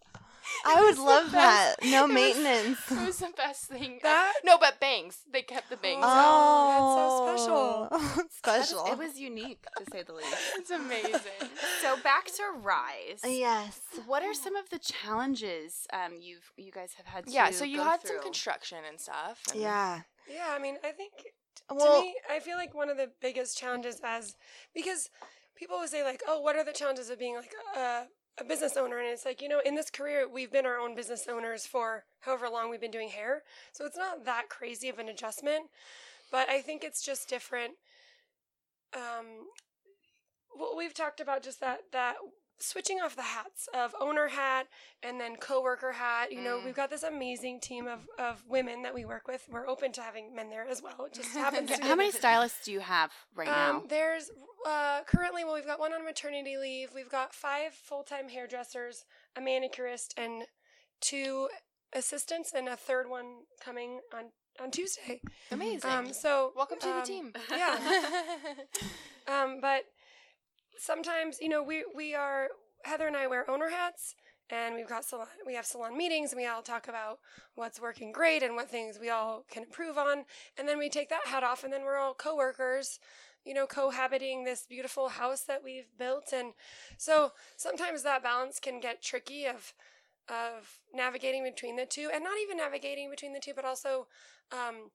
[0.64, 1.76] I would love that.
[1.80, 1.90] best.
[1.92, 2.90] No It was- maintenance.
[2.90, 4.00] It was the best thing.
[4.02, 5.18] That- no, but bangs.
[5.30, 6.04] They kept the bangs.
[6.04, 6.08] Oh.
[6.08, 7.26] out.
[7.26, 8.86] that's so Oh, special.
[8.92, 10.34] It was unique to say the least.
[10.56, 11.48] It's amazing.
[11.82, 13.20] So back to Rise.
[13.24, 13.80] yes.
[14.06, 17.26] What are some of the challenges um, you've you guys have had?
[17.26, 17.50] To yeah.
[17.50, 18.16] So you go had through?
[18.16, 19.40] some construction and stuff.
[19.52, 20.02] and- Yeah.
[20.28, 21.12] Yeah, I mean, I think
[21.70, 24.34] well, to me, I feel like one of the biggest challenges as
[24.74, 25.08] because
[25.56, 28.06] people would say like, "Oh, what are the challenges of being like a,
[28.38, 30.94] a business owner?" And it's like, you know, in this career, we've been our own
[30.94, 34.98] business owners for however long we've been doing hair, so it's not that crazy of
[34.98, 35.70] an adjustment.
[36.30, 37.74] But I think it's just different.
[38.94, 39.48] Um,
[40.76, 42.16] we've talked about just that that
[42.58, 44.66] switching off the hats of owner hat
[45.02, 46.32] and then coworker hat.
[46.32, 46.64] You know, Mm.
[46.64, 49.46] we've got this amazing team of, of women that we work with.
[49.50, 51.04] We're open to having men there as well.
[51.06, 53.76] It just happens to be How many stylists do you have right now?
[53.76, 54.30] um, there's
[54.66, 56.90] uh, currently, well, we've got one on maternity leave.
[56.94, 59.04] We've got five full time hairdressers,
[59.36, 60.44] a manicurist, and
[61.00, 61.48] two
[61.92, 65.20] assistants, and a third one coming on on Tuesday.
[65.52, 65.90] Amazing.
[65.90, 67.32] Um, so Welcome to um, the team.
[67.50, 67.78] Yeah.
[69.28, 69.82] Um, but
[70.78, 72.48] sometimes, you know, we we are
[72.84, 74.14] Heather and I wear owner hats,
[74.50, 75.26] and we've got salon.
[75.46, 77.18] We have salon meetings, and we all talk about
[77.54, 80.24] what's working great and what things we all can improve on.
[80.56, 83.00] And then we take that hat off, and then we're all coworkers.
[83.44, 86.52] You know, cohabiting this beautiful house that we've built, and
[86.98, 89.74] so sometimes that balance can get tricky of
[90.28, 94.08] of navigating between the two, and not even navigating between the two, but also
[94.50, 94.90] um,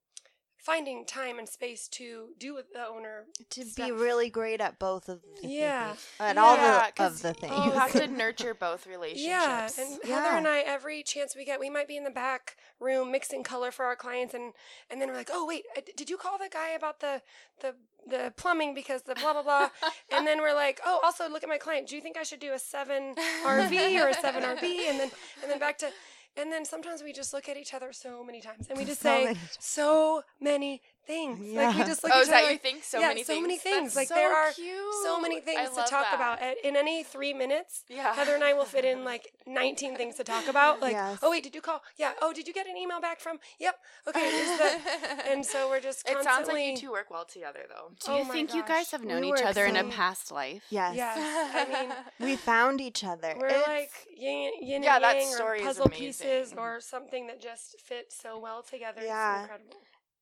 [0.61, 3.85] finding time and space to do with the owner to stuff.
[3.87, 5.95] be really great at both of the Yeah.
[6.19, 7.65] at all Yeah, the 'cause of the things.
[7.65, 9.25] you have to nurture both relationships.
[9.25, 12.57] Yeah, and Heather and I, every chance we get, we might be in the back
[12.79, 14.53] room mixing color for our clients, and
[14.89, 17.21] and then we're like, oh wait, uh, did you call the guy about the
[17.61, 17.75] the
[18.07, 19.69] the plumbing because the blah blah blah,
[20.11, 21.87] and then we're like, oh, also look at my client.
[21.87, 24.89] Do you think I should do a seven RV or a seven RB?
[24.89, 25.89] And then and then back to.
[26.37, 29.01] And then sometimes we just look at each other so many times, and we just
[29.01, 31.39] So say many so many things.
[31.55, 32.77] Like we just look oh, at is each other that your like, thing?
[32.83, 33.41] So yeah, many so things.
[33.41, 33.83] many things.
[33.83, 34.93] That's like so there are cute.
[35.03, 36.15] so many things to talk that.
[36.15, 36.41] about.
[36.41, 38.13] And in any three minutes, Yeah.
[38.13, 40.81] Heather and I will fit in like 19 things to talk about.
[40.81, 41.19] Like, Yes.
[41.21, 41.81] oh wait, did you call?
[41.97, 42.13] Yeah.
[42.21, 43.39] Oh, did you get an email back from?
[43.59, 43.75] Yep.
[44.07, 44.29] Okay.
[44.57, 44.81] The.
[45.31, 47.89] And so we're just it sounds like you two work well together, though.
[48.05, 49.75] do oh you oh my think you guys have We known each work other in
[49.77, 50.63] a past life?
[50.69, 50.95] yes.
[50.95, 51.17] Yes.
[51.55, 51.93] I mean,
[52.31, 53.35] We found each other.
[53.39, 57.27] we're It's- like yin, yin Yeah, and that yang, story or puzzle pieces, or something
[57.27, 59.01] that just fits so well together.
[59.03, 59.33] Yeah.
[59.33, 59.77] It's incredible.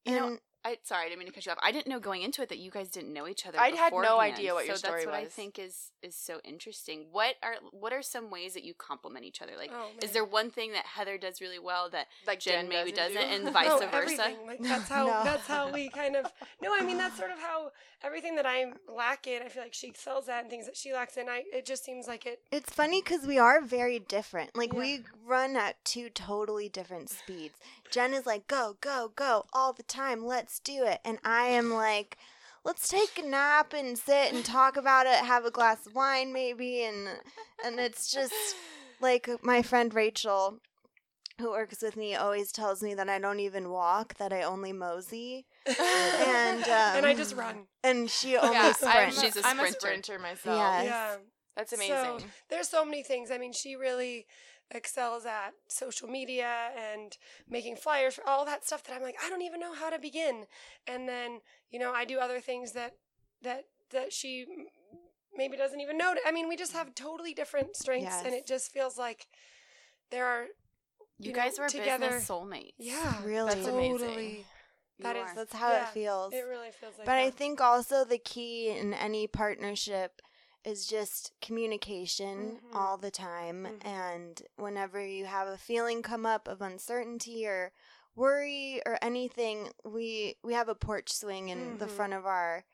[0.06, 1.58] You know, and I sorry, I didn't mean to cut you off.
[1.62, 3.60] I didn't know going into it that you guys didn't know each other.
[3.60, 6.40] I had no idea what your so story that's what I think is is so
[6.44, 7.08] interesting.
[7.12, 9.54] What are what are some ways that you complement each other?
[9.58, 12.70] Like, Oh, is there one thing that Heather does really well that Like Jen, Jen
[12.70, 13.48] maybe doesn't doesn't, do?
[13.48, 13.96] and vice oh, versa?
[13.96, 14.36] everything.
[14.48, 15.24] Like that's how No.
[15.24, 16.26] that's how we kind of
[16.62, 16.74] no.
[16.74, 17.72] I mean that's sort of how
[18.04, 19.42] everything that I lack in.
[19.44, 21.28] I feel like she excels at, and things that she lacks in.
[21.28, 22.40] I it just seems like it.
[22.52, 24.56] It's funny because we are very different.
[24.56, 24.80] Like Yeah.
[24.80, 27.56] we run at two totally different speeds.
[27.92, 30.26] Jen is like, go, go, go all the time.
[30.26, 31.00] Let's do it.
[31.04, 32.18] And I am like,
[32.64, 35.26] let's take a nap and sit and talk about it.
[35.26, 36.84] Have a glass of wine maybe.
[36.84, 37.08] And
[37.66, 38.34] and it's just
[39.02, 40.60] like my friend Rachel,
[41.40, 44.16] who works with me, always tells me that I don't even walk.
[44.18, 45.46] That I only mosey.
[45.66, 45.78] And,
[46.68, 47.68] and I um, just run.
[47.84, 48.74] And she only yeah, I'm,
[49.12, 49.22] sprints.
[49.22, 49.80] She's a I'm a sprinter.
[49.80, 50.58] sprinter myself.
[50.58, 50.86] Yes.
[50.86, 51.16] Yeah.
[51.56, 52.30] That's So, amazing.
[52.50, 53.32] There's so many things.
[53.32, 54.28] I mean, she really
[54.72, 57.18] excels at social media and
[57.50, 60.00] making flyers for all that stuff that I'm like, I don't even know how to
[60.00, 60.46] begin.
[60.88, 61.40] And then,
[61.72, 62.96] you know, I do other things that
[63.42, 64.46] that that she
[65.36, 66.14] maybe doesn't even know.
[66.26, 69.28] I mean, we just have totally different strengths and it just feels like
[70.12, 70.44] there are
[71.18, 72.74] you you guys know, were together- business soulmates.
[72.78, 73.50] yeah, Really.
[73.56, 74.00] That's amazing.
[74.00, 74.46] totally.
[74.98, 75.36] You That is are.
[75.36, 76.34] That's how Yeah, it feels.
[76.34, 80.22] It really feels like But I think also the key in any partnership
[80.66, 82.76] is just communication Mhm.
[82.76, 83.64] all the time.
[83.66, 83.86] Mhm.
[83.86, 87.72] And whenever you have a feeling come up of uncertainty or
[88.16, 91.96] worry or anything, we we have a porch swing in the Mhm.
[91.96, 92.66] front of our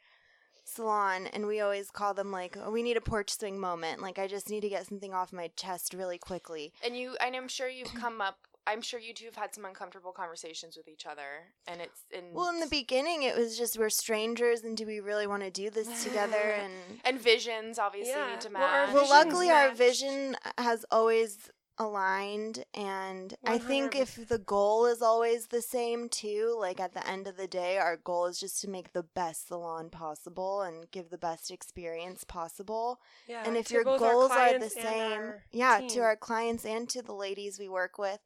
[0.64, 4.18] salon and we always call them like oh, we need a porch swing moment like
[4.18, 7.48] i just need to get something off my chest really quickly And you, and I'm
[7.48, 8.48] sure you've come up.
[8.68, 12.34] I'm sure you two have had some uncomfortable conversations with each other, and it's in
[12.34, 15.52] well in the beginning it was just we're strangers and do we really want to
[15.52, 16.74] do this together and
[17.04, 18.32] and visions obviously Yeah.
[18.32, 18.88] need to match.
[18.94, 25.02] well visions luckily our vision has always aligned and i think if the goal is
[25.02, 28.62] always the same too like at the end of the day our goal is just
[28.62, 33.70] to make the best salon possible and give the best experience possible yeah, and if
[33.70, 35.90] your goals are the same yeah team.
[35.90, 38.20] to our clients and to the ladies we work with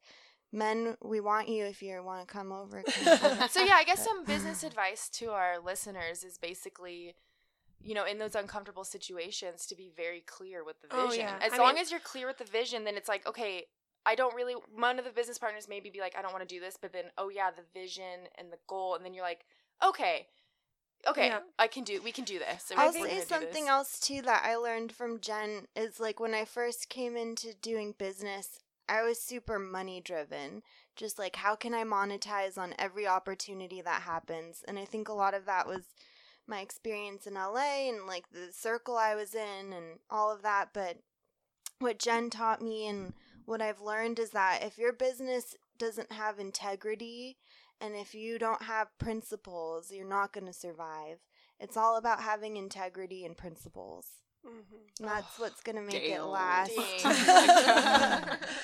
[0.52, 4.24] men we want you if you want to come over so yeah, I guess some
[4.24, 7.14] business advice to our listeners is basically,
[7.82, 11.26] you know, in those uncomfortable situations, to be very clear with the Oh, vision.
[11.26, 11.38] yeah.
[11.40, 13.66] As I long mean- as you're clear with the vision, then it's like okay.
[14.06, 14.54] I don't really.
[14.74, 16.90] One of the business partners maybe be like, I don't want to do this, but
[16.90, 19.44] then, oh yeah, the vision and the goal, and then you're like,
[19.86, 20.26] okay,
[21.06, 21.40] okay, Yeah.
[21.58, 22.00] I can do.
[22.02, 22.72] We can do this.
[22.74, 26.88] I'll say something else too that I learned from Jen is like when I first
[26.88, 30.62] came into doing business, I was super money driven.
[30.96, 34.64] just like how can I monetize on every opportunity that happens.
[34.68, 35.84] And I think a lot of that was
[36.46, 40.70] my experience in LA and like the circle I was in and all of that.
[40.74, 40.98] But
[41.78, 43.14] what Jen taught me and
[43.46, 47.38] what I've learned is that if your business doesn't have integrity
[47.80, 51.20] and if you don't have principles, you're not going to survive.
[51.58, 54.06] It's all about having integrity and principles.
[54.46, 55.02] Mm-hmm.
[55.04, 56.72] And that's what's going to make it last.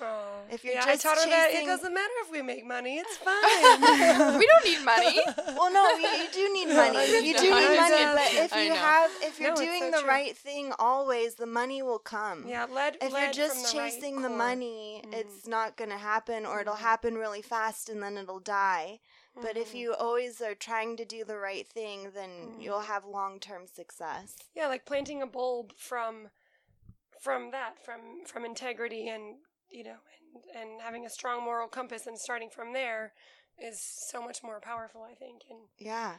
[0.00, 0.42] Oh.
[0.48, 2.98] If you're yeah, just I taught her that it doesn't matter if we make money.
[2.98, 4.38] It's fine.
[4.38, 5.18] we don't need money.
[5.58, 7.26] well, no, you, you do need money.
[7.26, 10.08] You do need money, but if you have, if you're No, doing so the true.
[10.08, 12.44] right thing, always the money will come.
[12.46, 12.98] yeah, led.
[13.02, 14.36] If led you're just the right chasing the core.
[14.36, 15.14] money, Mhm.
[15.14, 16.78] it's not going to happen, or it'll Mhm.
[16.78, 19.00] happen really fast and then it'll die.
[19.40, 19.78] But if Mhm.
[19.78, 22.86] you always are trying to do the right thing, then you'll Mhm.
[22.86, 24.36] have long term success.
[24.54, 26.30] yeah, like planting a bulb from
[27.20, 29.36] from that, from from integrity and
[29.70, 29.98] you know,
[30.54, 33.12] and, and having a strong moral compass and starting from there
[33.58, 35.42] is so much more powerful, I think.
[35.50, 36.18] And Yeah.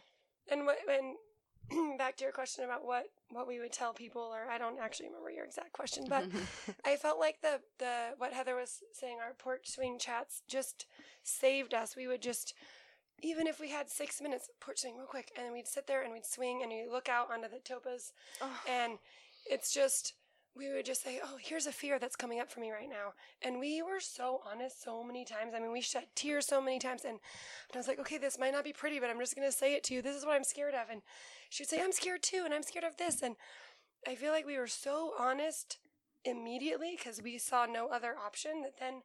[0.49, 1.17] and what and
[1.97, 5.07] back to your question about what what we would tell people, or I don't actually
[5.07, 6.27] remember your exact question, but
[6.85, 10.85] I felt like the the what Heather was saying, our porch swing chats just
[11.23, 11.95] saved us.
[11.95, 12.53] We would just
[13.23, 16.01] even if we had six minutes porch swing real quick, and then we'd sit there
[16.03, 18.61] and we'd swing and we'd look out onto the topas, Oh.
[18.67, 18.99] and
[19.45, 20.13] it's just
[20.55, 23.13] we would just say, "Oh, here's a fear that's coming up for me right now,"
[23.41, 25.53] and we were so honest so many times.
[25.53, 28.37] I mean, we shed tears so many times, and, and I was like, "Okay, this
[28.39, 30.01] might not be pretty, but I'm just gonna say it to you.
[30.01, 31.01] This is what I'm scared of," and
[31.49, 33.37] she'd say, "I'm scared too, and I'm scared of this," and
[34.07, 35.77] I feel like we were so honest
[36.25, 39.03] immediately because we saw no other option that then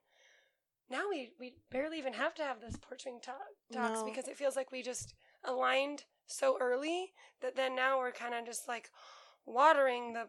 [0.91, 3.37] now we, we barely even have to have this porch swing talk,
[3.73, 4.05] talks No.
[4.05, 8.47] because it feels like we just aligned so early that then now we're kind of
[8.47, 8.91] just like
[9.47, 10.29] watering the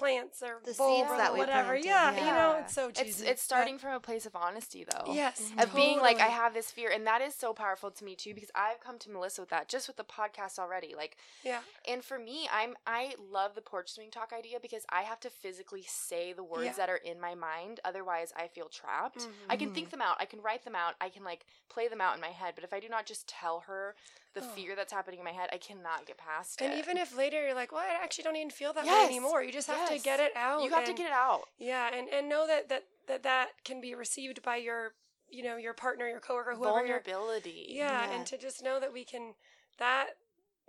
[0.00, 1.68] plants or The bulb seeds or that we whatever.
[1.80, 3.08] planted, Yeah, you know, it's so cheesy.
[3.08, 5.12] It's it's but- starting from a place of honesty though.
[5.12, 5.62] Yes, Mhm.
[5.62, 8.34] Of being like I have this fear and that is so powerful to me too
[8.34, 10.94] because I've come to Melissa with that just with the podcast already.
[10.94, 15.02] Like Yeah, and for me, I'm I love the porch swing talk idea because I
[15.02, 16.72] have to physically say the words Yeah.
[16.72, 17.78] that are in my mind.
[17.84, 19.28] Otherwise, I feel trapped.
[19.48, 20.16] I can think them out.
[20.18, 20.94] I can write them out.
[21.00, 22.54] I can like play them out in my head.
[22.54, 23.94] But if I do not just tell her
[24.34, 24.48] the Oh.
[24.54, 26.76] fear that's happening in my head, I cannot get past and it.
[26.76, 29.42] And even if later you're like, well, I actually don't even feel that way anymore.
[29.42, 30.62] You just have to get it out.
[30.62, 31.48] you have to get it out.
[31.58, 34.94] Yeah, and and know that that that that can be received by your
[35.28, 36.78] you know your partner, your coworker, whoever.
[36.78, 37.66] Vulnerability.
[37.68, 38.12] Yeah, Yeah.
[38.16, 39.34] and to just know that we can
[39.78, 40.10] that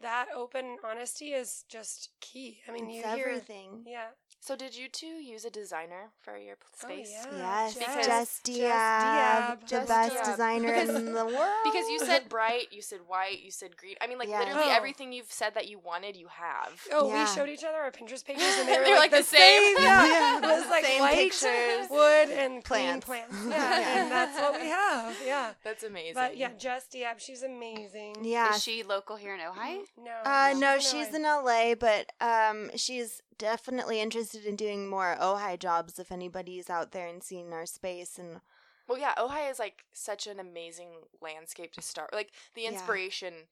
[0.01, 2.61] that open honesty is just key.
[2.67, 3.83] I mean, It's you hear everything.
[3.85, 4.07] yeah.
[4.43, 7.11] So did you two use a designer for your p- Oh, space?
[7.11, 7.37] yeah.
[7.37, 9.59] Yes, Because- Jess Jess Diab, Diab.
[9.61, 10.25] the Jess best Diab.
[10.31, 11.57] designer Because- in the world.
[11.63, 13.95] Because you said bright, you said white, you said green.
[14.01, 14.39] I mean, like Yeah.
[14.39, 14.75] literally Oh.
[14.75, 16.87] everything you've said that you wanted, you have.
[16.91, 17.13] Oh, Yeah.
[17.29, 19.75] we showed each other our Pinterest pages, and they were They're like, like the same.
[19.77, 20.37] Yeah, Yeah.
[20.37, 21.87] it was like Same white pictures.
[21.91, 23.05] wood and Plants.
[23.05, 23.29] plants.
[23.37, 23.45] plants.
[23.47, 24.01] Yeah, Yeah.
[24.01, 25.15] and that's what we have.
[25.23, 26.15] Yeah, That's amazing.
[26.15, 28.25] but yeah, Jess Diab, she's amazing.
[28.25, 28.55] yeah.
[28.55, 29.85] Is she local here in Ojai?
[29.97, 34.87] No, Uh, no, she's she's in in LA, but um, she's definitely interested in doing
[34.87, 35.97] more Ojai jobs.
[35.97, 38.41] If anybody's out there and seeing our space, and
[38.87, 40.89] Well, yeah, Ojai is like such an amazing
[41.21, 42.13] landscape to start.
[42.13, 42.69] Like the Yeah.
[42.69, 43.47] inspiration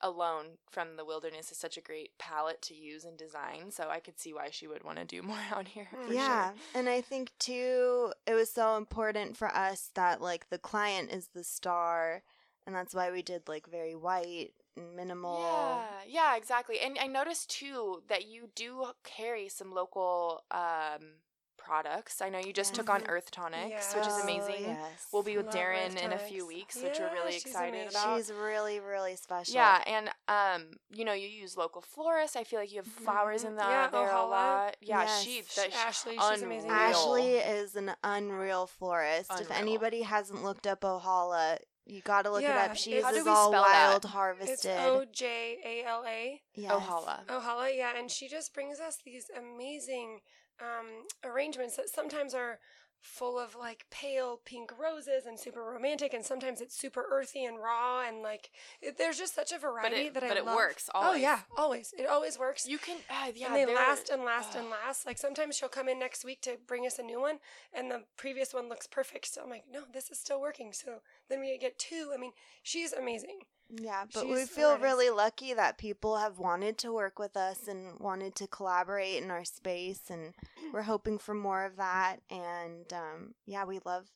[0.00, 3.70] alone from the wilderness is such a great palette to use in design.
[3.70, 5.88] So I could see why she would want to do more out here.
[5.94, 6.14] Mm.
[6.14, 6.60] Yeah, sure.
[6.74, 11.28] and I think too, it was so important for us that like the client is
[11.28, 12.22] the star,
[12.66, 15.40] and that's why we did like very white minimal.
[15.40, 16.80] Yeah, yeah, exactly.
[16.80, 21.14] And I noticed too that you do carry some local um,
[21.56, 22.22] products.
[22.22, 23.10] I know you just took on Mhm.
[23.10, 24.64] Earth Tonics, which is Oh, amazing.
[24.64, 25.06] yes.
[25.12, 26.46] We'll be with Love Darren Earth in a few Tonics.
[26.46, 27.88] weeks, which we're really excited amazing.
[27.90, 28.16] about.
[28.16, 29.54] She's really, really special.
[29.54, 32.36] Yeah, and um, you know, you use local florists.
[32.36, 33.70] I feel like you have flowers in the Mm-hmm.
[33.70, 34.30] Yeah, there a Ojala.
[34.30, 34.76] lot.
[34.80, 35.22] Yeah, Yes.
[35.22, 36.70] she, Sh- that, Ashley, she's amazing.
[36.70, 39.30] Ashley is an unreal florist.
[39.38, 42.76] If anybody hasn't looked up Ojala, you got to look Yeah, it up.
[42.76, 43.88] She it's- uses all spell that?
[43.88, 44.76] wild It's harvested.
[44.80, 46.40] O J A L A.
[46.54, 46.70] yes.
[46.72, 47.24] Ojala.
[47.26, 50.20] Ojala, yeah, and she just brings us these amazing
[50.60, 52.58] um, arrangements that sometimes are
[53.00, 57.58] full of like pale pink roses and super romantic, and sometimes it's super earthy and
[57.58, 60.44] raw, and like it, there's just such a variety it, that I love.
[60.44, 61.94] but it works Oh yeah, always.
[61.98, 62.66] It always works.
[62.66, 65.06] You can, uh, yeah, and they last and last and last.
[65.06, 67.38] Like sometimes she'll come in next week to bring us a new one,
[67.72, 69.26] and the previous one looks perfect.
[69.26, 70.72] So I'm like, no, this is still working.
[70.72, 72.12] So then we get two.
[72.14, 72.32] I mean,
[72.62, 73.40] she's amazing.
[73.70, 74.82] Yeah, but we feel an artist.
[74.82, 79.30] really lucky that people have wanted to work with us and wanted to collaborate in
[79.30, 80.32] our space, and
[80.72, 82.16] we're hoping for more of that.
[82.30, 84.06] And um, yeah, we love,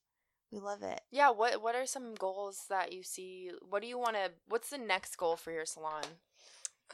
[0.50, 1.03] we love it.
[1.11, 3.50] Yeah, what what are some goals that you see?
[3.68, 4.30] What do you want to?
[4.48, 6.05] What's the next goal for your salon?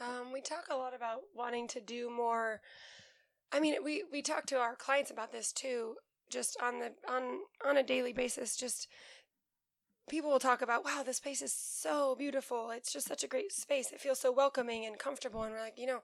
[0.01, 2.61] Um, we talk a lot about wanting to do more.
[3.53, 5.95] I mean, we we talk to our clients about this too,
[6.29, 8.57] just on the on on a daily basis.
[8.57, 8.87] Just
[10.09, 12.71] people will talk about, wow, this space is so beautiful.
[12.71, 13.91] It's just such a great space.
[13.91, 15.43] It feels so welcoming and comfortable.
[15.43, 15.99] And we're like, you know,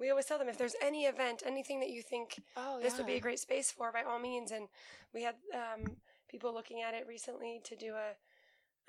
[0.00, 3.06] we always tell them if there's any event, anything that you think Oh, this would
[3.06, 4.50] be a great space for, by all means.
[4.50, 4.68] And
[5.12, 5.96] we had um,
[6.28, 8.16] people looking at it recently to do a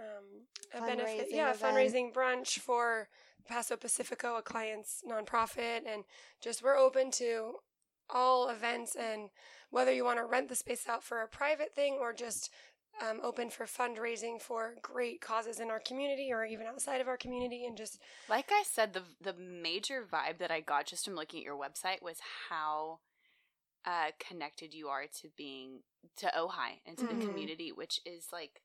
[0.01, 1.76] um, a benefit, yeah, event.
[1.76, 3.09] fundraising brunch for
[3.45, 6.05] Paso Pacifico, a client's nonprofit, and
[6.41, 7.55] just we're open to
[8.09, 9.30] all events and
[9.72, 12.49] whether you want to rent the space out for a private thing or just
[13.02, 17.18] um, open for fundraising for great causes in our community or even outside of our
[17.18, 21.16] community and just Like I said, the the major vibe that I got just from
[21.16, 22.18] looking at your website was
[22.50, 23.00] how
[23.86, 25.80] uh, connected you are to being
[26.18, 27.20] to Ojai and to Mhm.
[27.20, 28.62] the community, which is like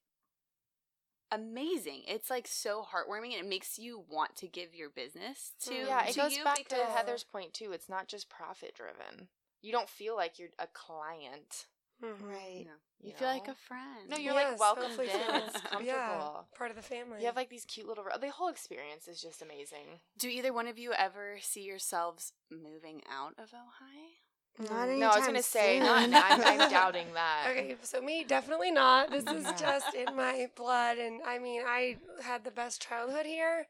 [1.30, 2.02] amazing.
[2.06, 5.70] It's like so heartwarming, and it makes you want to give your business to.
[5.72, 5.86] Mm.
[5.86, 7.72] Yeah, it to goes you back to Heather's point too.
[7.72, 9.28] It's not just profit driven.
[9.62, 11.66] You don't feel like you're a client.
[12.02, 12.26] Mm-hmm.
[12.26, 12.56] Right.
[12.58, 12.70] You, know,
[13.00, 14.08] you you feel like a friend.
[14.08, 15.18] No, you're Yes, like welcomed hopefully in.
[15.20, 15.42] feel-
[15.78, 16.20] It's yeah,
[16.56, 17.20] part of the family.
[17.20, 18.04] You have like these cute little.
[18.20, 20.00] The whole experience is just amazing.
[20.18, 24.68] Do either one of you ever see yourselves moving out of Ojai?
[24.70, 24.98] Not mm.
[24.98, 26.10] no, I was gonna say soon.
[26.10, 26.30] not.
[26.30, 27.48] I'm, I'm doubting that.
[27.50, 29.10] Okay, so me, definitely not.
[29.10, 30.98] This is just in my blood.
[30.98, 33.66] And I mean, I had the best childhood here.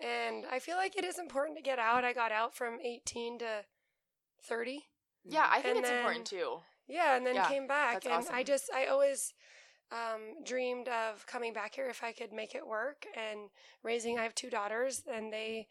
[0.00, 2.04] And I feel like it is important to get out.
[2.04, 3.64] I got out from 18 to
[4.44, 4.84] 30.
[5.24, 6.58] Yeah, I think And it's important too.
[6.88, 7.94] Yeah, and then Yeah, came back.
[7.94, 8.34] that's and awesome.
[8.34, 9.32] I just, I always
[9.92, 13.06] um, dreamed of coming back here if I could make it work.
[13.14, 13.50] And
[13.82, 15.68] raising, I have two daughters, and they,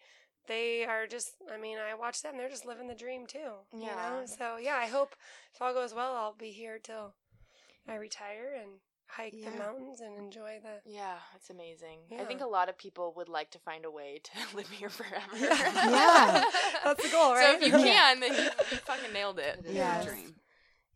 [0.48, 3.40] they are just, I mean, I watch them, they're just living the dream too.
[3.74, 3.80] yeah.
[3.82, 3.86] You
[4.22, 4.26] know?
[4.26, 5.16] So yeah, I hope
[5.54, 7.14] if all goes well, I'll be here till
[7.88, 8.72] I retire and
[9.08, 9.50] hike Yeah.
[9.52, 10.82] the mountains and enjoy the.
[10.90, 12.00] Yeah, it's amazing.
[12.20, 14.90] I think a lot of people would like to find a way to live here
[14.90, 15.36] forever.
[15.38, 16.44] Yeah.
[16.84, 19.60] That's the goal, right So if you can, then you, you fucking nailed it.
[19.60, 20.06] It is Yes.
[20.06, 20.36] a dream.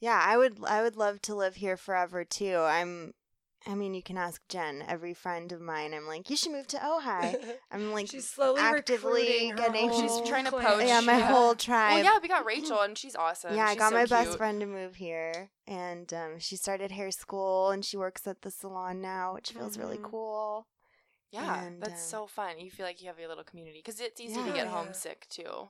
[0.01, 2.57] Yeah, I would I would love to live here forever too.
[2.57, 3.13] I'm
[3.67, 5.93] I mean, you can ask Jen, every friend of mine.
[5.93, 7.35] I'm like, you should move to Ojai.
[7.71, 10.65] I'm like She's slowly actively recruiting her getting- whole She's trying to clan.
[10.65, 10.87] poach.
[10.87, 11.27] yeah, my yeah.
[11.31, 11.93] whole tribe.
[11.93, 13.53] Well, yeah, we got Rachel, and she's awesome.
[13.55, 17.11] Yeah, I got so my best friend to move here, and um, she started hair
[17.11, 20.09] school, and she works at the salon now, which feels really Mhm.
[20.09, 20.65] cool.
[21.31, 22.59] Yeah, and, that's um, so fun.
[22.59, 24.71] You feel like you have your little community because it's easy to get Yeah.
[24.71, 25.69] homesick too.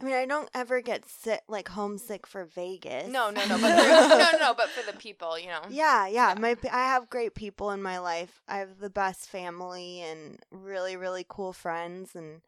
[0.00, 3.08] I mean, I don't ever get sick like homesick for Vegas.
[3.08, 5.60] No, no, no, but for, no, no, no, but for the people, you know.
[5.68, 6.34] Yeah, yeah.
[6.38, 8.42] My p- I have great people in my life.
[8.48, 12.40] I have the best family and really, really cool friends, and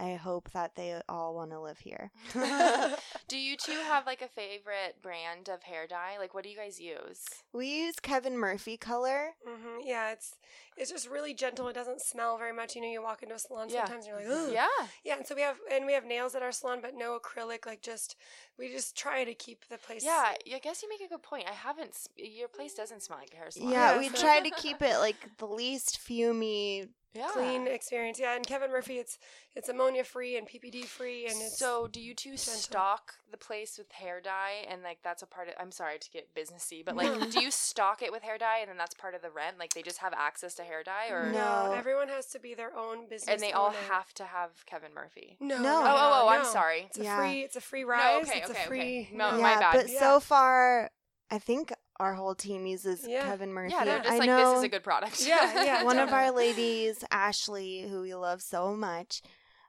[0.00, 2.10] I hope that they all want to live here.
[3.28, 6.16] do you two have like a favorite brand of hair dye?
[6.18, 7.24] Like, what do you guys use?
[7.52, 9.30] We use Kevin Murphy color.
[9.46, 10.36] hmm Yeah, it's
[10.76, 11.68] it's just really gentle.
[11.68, 12.74] It doesn't smell very much.
[12.74, 13.84] You know, you walk into a salon Yeah.
[13.84, 14.52] sometimes and you're like, Ugh.
[14.54, 17.18] Yeah, Yeah, and so we have and we have nails at our salon, but no
[17.18, 17.66] acrylic.
[17.66, 18.16] Like just
[18.58, 20.02] we just try to keep the place.
[20.04, 20.32] yeah.
[20.54, 21.44] I guess you make a good point.
[21.48, 21.96] I haven't.
[22.16, 23.70] Your place doesn't smell like a hair salon.
[23.72, 26.88] Yeah, Yeah, we try to keep it like the least fumy.
[27.14, 27.28] Yeah.
[27.32, 28.18] clean experience.
[28.18, 29.18] Yeah, and Kevin Murphy, it's
[29.56, 32.54] it's ammonia free and PPD free, and it's so, do you two gentle.
[32.54, 35.54] stock the place with hair dye, and like that's a part of?
[35.58, 38.68] I'm sorry to get businessy, but like, do you stock it with hair dye, and
[38.70, 39.58] then that's part of the rent?
[39.58, 41.66] Like, they just have access to hair dye, or No.
[41.66, 44.94] no, everyone has to be their own business, and they all have to have Kevin
[44.94, 45.36] Murphy.
[45.40, 45.62] no, No.
[45.62, 46.28] no, Oh, oh, oh!
[46.28, 46.48] I'm no.
[46.48, 46.82] sorry.
[46.90, 47.16] It's a Yeah.
[47.18, 47.40] free.
[47.42, 48.28] It's a free rise.
[48.28, 48.80] okay, it's okay, a free.
[48.80, 49.08] okay.
[49.12, 49.42] No, no.
[49.42, 49.72] my bad.
[49.74, 49.98] but Yeah.
[49.98, 50.90] so far,
[51.30, 53.24] I think our whole team uses Yeah.
[53.26, 53.74] Kevin Murphy.
[53.74, 55.20] Yeah, they're just I like know this is a good product.
[55.26, 59.22] Yeah, yeah, one of our ladies, Ashley, who we love so much,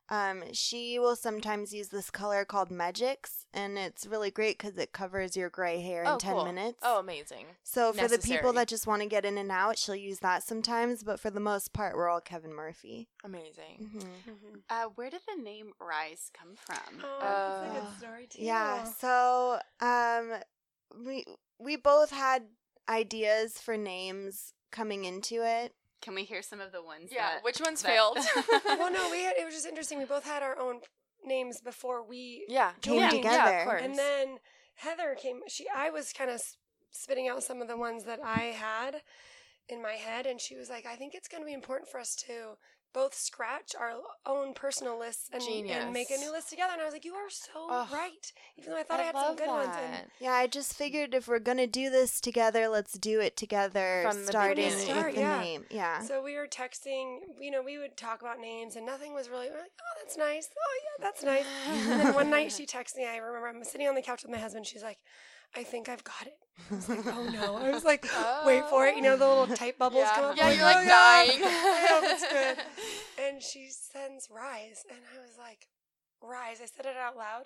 [0.09, 4.91] um, she will sometimes use this color called Magix, and it's really great because it
[4.91, 6.45] covers your gray hair in oh, 10 cool.
[6.45, 6.79] minutes.
[6.81, 7.45] Oh, amazing.
[7.63, 10.43] so for the people that just want to get in and out, she'll use that
[10.43, 13.07] sometimes, but for the most part, we're all Kevin Murphy.
[13.23, 13.89] Amazing.
[13.93, 13.99] hmm
[14.31, 14.61] Mhm.
[14.69, 17.01] Uh, where did the name Rise come from?
[17.03, 18.41] Oh, that's a Uh, good story too.
[18.43, 20.33] Yeah, so um,
[21.05, 21.23] we
[21.61, 22.43] we both had
[22.89, 25.73] ideas for names coming into it.
[26.01, 27.09] Can we hear some of the ones?
[27.11, 28.17] Yeah, that, which ones that- failed?
[28.65, 29.35] well, no, we had.
[29.37, 29.99] It was just interesting.
[29.99, 30.79] We both had our own
[31.23, 33.51] names before we yeah, Came yeah, together.
[33.51, 33.81] Yeah, of course.
[33.83, 34.37] And then
[34.75, 35.41] Heather came.
[35.47, 36.41] She, I was kind of
[36.89, 39.01] spitting out some of the ones that I had
[39.69, 41.99] in my head, and she was like, "I think it's going to be important for
[41.99, 42.57] us to
[42.93, 43.93] both scratch our
[44.25, 47.13] own personal lists and, and make a new list together." And I was like, "You
[47.13, 49.75] are so right." Even though I thought I, had some good ones.
[49.77, 54.03] And Yeah, I just figured if we're gonna do this together, let's do it together,
[54.07, 54.87] From the starting beginning.
[54.87, 55.39] with Start, the yeah.
[55.41, 55.65] name.
[55.69, 56.01] Yeah.
[56.01, 57.19] so we were texting.
[57.39, 59.49] You know, we would talk about names, and nothing was really.
[59.49, 60.49] We're like, "Oh, that's nice.
[60.57, 63.05] Oh, yeah, that's nice." and then one night she texts me.
[63.05, 64.65] I remember I'm sitting on the couch with my husband.
[64.67, 64.99] She's like,
[65.55, 66.37] "I think I've got it."
[66.71, 68.07] I was like, "Oh no!" I was like,
[68.45, 69.55] "Wait for it." You know, the little oh.
[69.55, 70.15] tight bubbles yeah.
[70.15, 70.37] come up.
[70.37, 71.41] Yeah, I'm you're like "Oh, yeah, dying.
[71.43, 72.57] I hope it's good.
[73.23, 75.67] And she sends Rise, and I was like,
[76.21, 76.59] Rise.
[76.61, 77.43] I said it out loud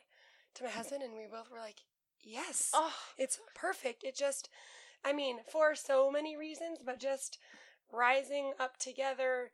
[0.56, 1.82] to my husband, and we both were like,
[2.22, 4.03] Yes, Oh, it's perfect.
[4.03, 4.49] It just,
[5.03, 7.38] I mean, for so many reasons, but just
[7.91, 9.51] rising up together,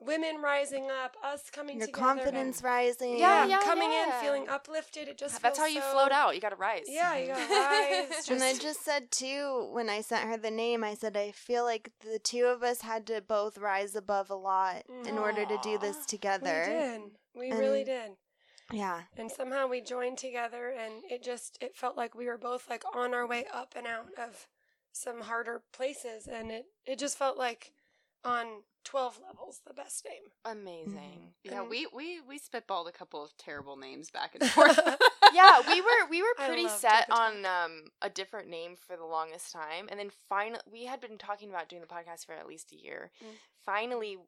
[0.00, 1.90] women rising up, us coming together.
[1.90, 2.24] Your together.
[2.24, 3.18] confidence rising.
[3.18, 4.18] Yeah, Yeah, yeah, coming yeah.
[4.18, 5.08] in, feeling uplifted.
[5.08, 6.34] It just That's how you so- float out.
[6.34, 6.84] You got to rise.
[6.88, 7.40] Yeah, you gotta
[8.10, 8.28] rise.
[8.28, 11.30] And I Just- just said too when I sent her the name, I said I
[11.30, 15.44] feel like the two of us had to both rise above a lot in order
[15.44, 16.06] to do this mm-hmm.
[16.06, 16.64] together.
[16.66, 17.00] We did.
[17.34, 18.12] We really did.
[18.72, 19.02] Yeah.
[19.16, 22.82] And somehow we joined together and it just it felt like we were both like
[22.94, 24.48] on our way up and out of
[24.92, 27.72] some harder places and it it just felt like
[28.24, 28.46] on
[28.84, 30.22] 12 levels the best name.
[30.44, 31.34] Amazing.
[31.42, 34.78] Yeah, And- we we we spitballed a couple of terrible names back and forth.
[35.34, 39.52] yeah, we were we were pretty set on um a different name for the longest
[39.52, 42.72] time, and then finally we had been talking about doing the podcast for at least
[42.72, 43.10] a year.
[43.22, 43.28] Mm.
[43.64, 44.18] Finally,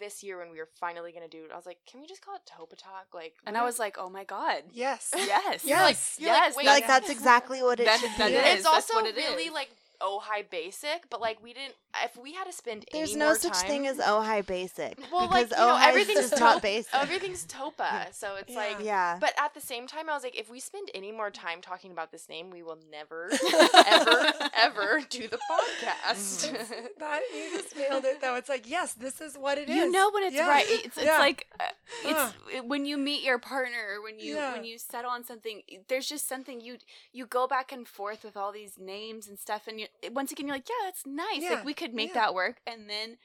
[0.00, 2.20] this year when we were finally gonna do it, I was like, "Can we just
[2.24, 5.12] call it Topa Talk?" Like, and I was like, "Oh my god, Yes.
[5.16, 6.18] yes, You're like- Yes.
[6.18, 8.34] like, yes, wait, like that's exactly what it That- should that be.
[8.34, 8.54] is.
[8.56, 9.52] it's that's also what it really is.
[9.52, 9.70] like
[10.00, 11.74] oh high basic, but like we didn't.
[12.02, 14.98] If we had to spend There's any no more such time, thing as Ojai basic.
[15.12, 16.94] well, because like you know, everything's is just not Topa- basic.
[16.94, 18.56] Everything's Topa, so it's Yeah.
[18.56, 19.16] like yeah.
[19.20, 21.92] But at the same time, I was like, if we spend any more time talking
[21.92, 23.30] about this name, we will never,
[23.86, 26.50] ever, ever do the podcast.
[26.98, 28.36] That you just nailed it though.
[28.36, 29.76] It's like, yes, this is what it is.
[29.76, 30.48] you know when it's Yeah.
[30.48, 30.64] right.
[30.68, 31.18] It's, it's Yeah.
[31.18, 31.64] like uh,
[32.04, 32.32] it's Uh.
[32.52, 34.52] it- when you meet your partner, when you Yeah.
[34.52, 35.62] when you settle on something.
[35.88, 36.78] There's just something you
[37.12, 40.46] you go back and forth with all these names and stuff, and you once again
[40.46, 41.40] you're like, yeah, that's nice.
[41.42, 42.22] Yeah, Like we could make yeah.
[42.22, 42.56] that work.
[42.66, 43.16] And then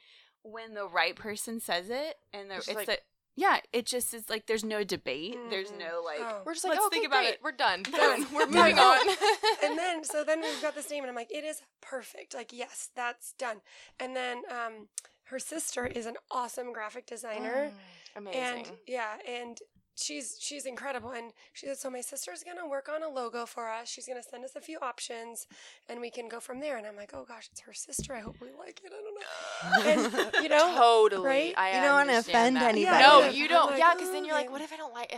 [0.42, 2.98] when the right person says it, and the, It's it's, like- the
[3.36, 5.36] yeah, it just is like there's no debate.
[5.48, 5.78] There's Mhm.
[5.78, 6.18] no like.
[6.20, 6.42] Oh.
[6.44, 7.40] We're just like, Let's okay, think about great, it.
[7.42, 7.82] we're done.
[7.90, 8.26] Done.
[8.34, 9.08] We're moving on.
[9.64, 12.34] and then so then we've got this name and I'm like, it is perfect.
[12.34, 13.58] Like, yes, that's done.
[13.98, 14.88] And then um
[15.24, 17.70] her sister is an awesome graphic designer.
[17.70, 18.42] Mm, amazing.
[18.66, 19.58] And yeah, and
[19.96, 21.10] she's she's incredible.
[21.10, 23.88] And she said, so my sister's gonna work on a logo for us.
[23.88, 25.46] She's gonna send us a few options,
[25.88, 26.76] and we can go from there.
[26.76, 28.14] And I'm like, oh gosh, it's her sister.
[28.14, 28.92] I hope we like it.
[28.92, 30.30] I don't know.
[30.30, 31.26] And you know, totally.
[31.26, 31.54] right?
[31.56, 32.70] I You don't wanna offend that.
[32.70, 33.00] anybody.
[33.00, 33.30] No, Yeah.
[33.30, 33.70] you don't.
[33.70, 35.14] like, yeah, because then you're like, what if I don't like?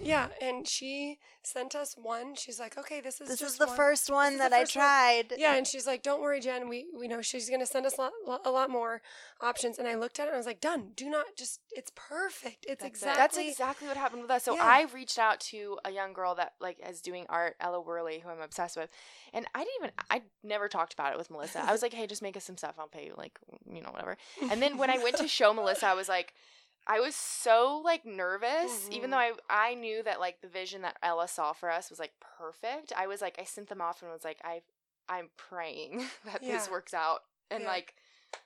[0.00, 0.28] Yeah.
[0.40, 2.34] And she sent us one.
[2.34, 3.76] She's like, okay, this is This just is the one.
[3.76, 4.82] first one is that the I first one.
[4.84, 5.24] tried.
[5.38, 6.68] Yeah, and she's like, "Don't worry, Jen.
[6.68, 9.00] We, we know she's gonna send us a lot, lo- a lot more
[9.40, 10.90] options." And I looked at it and I was like, "Done.
[10.96, 11.60] Do not just.
[11.70, 12.66] It's perfect.
[12.68, 12.86] It's That's it.
[12.88, 13.20] exactly.
[13.22, 14.42] That's exactly what happened with us.
[14.44, 14.64] So Yeah.
[14.64, 18.28] I reached out to a young girl that like is doing art, Ella Worley, who
[18.28, 18.90] I'm obsessed with,
[19.32, 21.60] and I didn't even I never talked about it with Melissa.
[21.64, 22.74] I was like, hey, just make us some stuff.
[22.78, 23.38] I'll pay you, like
[23.72, 24.16] you know whatever.
[24.50, 26.34] And then when I went to show Melissa, I was like.
[26.86, 29.12] I was so like nervous, even Mhm.
[29.12, 32.12] though I I knew that like the vision that Ella saw for us was like
[32.20, 32.92] perfect.
[32.96, 34.62] I was like I sent them off and was like I
[35.08, 37.20] I'm praying that this works out
[37.50, 37.68] and Yeah.
[37.68, 37.94] like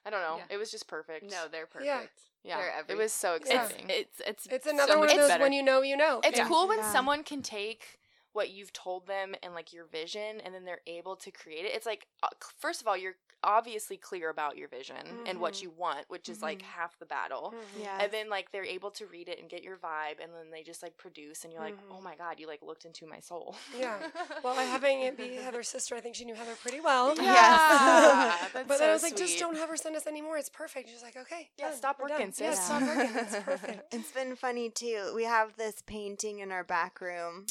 [0.06, 0.44] I don't know, Yeah.
[0.54, 1.30] it was just perfect.
[1.30, 2.22] No, they're perfect.
[2.42, 2.58] Yeah.
[2.58, 3.86] yeah, they're it was so exciting.
[3.90, 5.42] It's it's It's so another one much of those better.
[5.42, 6.20] when you know, you know.
[6.24, 6.48] It's Yeah.
[6.48, 6.92] cool when Yeah.
[6.92, 7.99] someone can take
[8.32, 11.72] what you've told them and like your vision and then they're able to create it.
[11.74, 12.28] It's like uh,
[12.58, 15.62] first of all, you're obviously clear about your vision and what Mhm.
[15.62, 16.62] you want, which is like Mhm.
[16.66, 17.54] half the battle.
[17.56, 17.82] Mhm.
[17.82, 17.98] Yeah.
[18.02, 20.62] And then like they're able to read it and get your vibe and then they
[20.62, 21.76] just like produce and you're like.
[21.90, 23.98] "Oh my god, you like looked into my soul." Yeah.
[24.44, 27.14] Well, I having it be Heather's sister, I think she knew Heather pretty well.
[27.16, 27.22] Yeah.
[27.40, 28.50] Yes.
[28.52, 30.36] That's but then I so was like, just don't have her send us anymore.
[30.38, 30.88] It's perfect.
[30.88, 31.50] She's like, okay.
[31.58, 31.76] Yeah, done.
[31.78, 32.34] stop We're working, done.
[32.38, 32.64] Yeah, sis.
[32.64, 33.16] stop working.
[33.16, 33.94] It's perfect.
[33.94, 35.12] It's been funny too.
[35.14, 37.46] We have this painting in our back room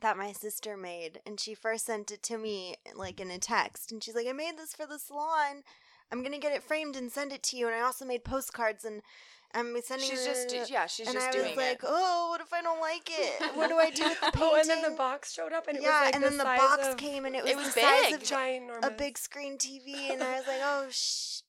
[0.00, 3.92] that my sister made, and she first sent it to me like in a text,
[3.92, 5.62] and she's like, "I made this for the salon.
[6.12, 8.84] I'm gonna get it framed and send it to you." And I also made postcards,
[8.84, 9.02] and
[9.54, 10.08] I'm sending.
[10.08, 11.88] She's it- just yeah, she's and just I doing was like, it.
[11.88, 13.56] "Oh, what if I don't like it?
[13.56, 15.76] What do I do with the painting?" Oh, and then the box showed up, and
[15.78, 17.52] it yeah, was like and the then the size box of came, and it was,
[17.52, 18.14] It was the size big.
[18.14, 18.86] of ginormous.
[18.86, 21.40] a big screen TV, and I was like, "Oh, shh."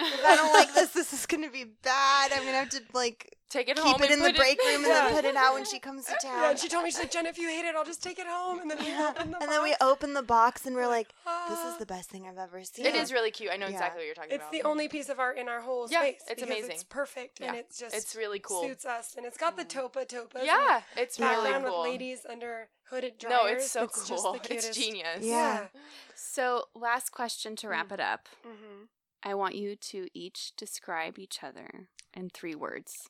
[0.00, 2.32] If I don't like this, this is gonna be bad.
[2.32, 4.36] I'm gonna have to like Take it keep home Keep it in and the put
[4.36, 5.04] break room and Yeah.
[5.08, 6.50] then put it out when she comes to Yeah, town.
[6.50, 8.26] and she told me she's like, Jen, if you hate it, I'll just take it
[8.26, 8.58] home.
[8.60, 9.10] And then we Yeah.
[9.10, 11.72] opened the And then we open the box and we're like, "This Ah.
[11.72, 13.50] is the best thing I've ever seen." It is really cute.
[13.52, 13.72] I know Yeah.
[13.72, 14.54] exactly what you're talking It's about.
[14.54, 16.22] It's the only piece of art in our whole Yeah, space.
[16.28, 16.72] it's amazing.
[16.72, 18.62] It's perfect, and it's just it's really cool.
[18.62, 20.34] suits us, and it's got the topa topas.
[20.36, 21.82] and Yeah, it's the really background cool.
[21.82, 23.40] with ladies under hooded dryers.
[23.40, 24.32] no, it's so just cool.
[24.32, 24.74] the It's cutest.
[24.80, 25.22] genius.
[25.24, 25.68] Yeah.
[26.16, 28.28] So, last question to wrap it up.
[28.44, 28.84] Mm-hmm.
[29.22, 33.08] I want you to each describe each other in three words.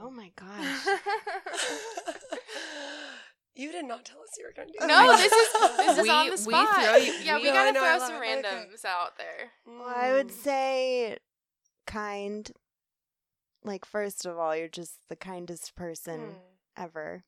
[0.00, 0.86] Oh my gosh.
[3.54, 6.02] you did not tell us you were going to do no, this is this is
[6.04, 6.74] We- on the we spot.
[6.84, 8.16] throw you- yeah, we- we No, gotta know, throw some it.
[8.16, 8.42] Okay.
[8.42, 9.52] randoms out there.
[9.66, 10.42] well, I would Mm.
[10.42, 11.18] say
[11.86, 12.50] kind.
[13.62, 16.34] Like first of all, you're just the kindest person Mm.
[16.76, 17.24] ever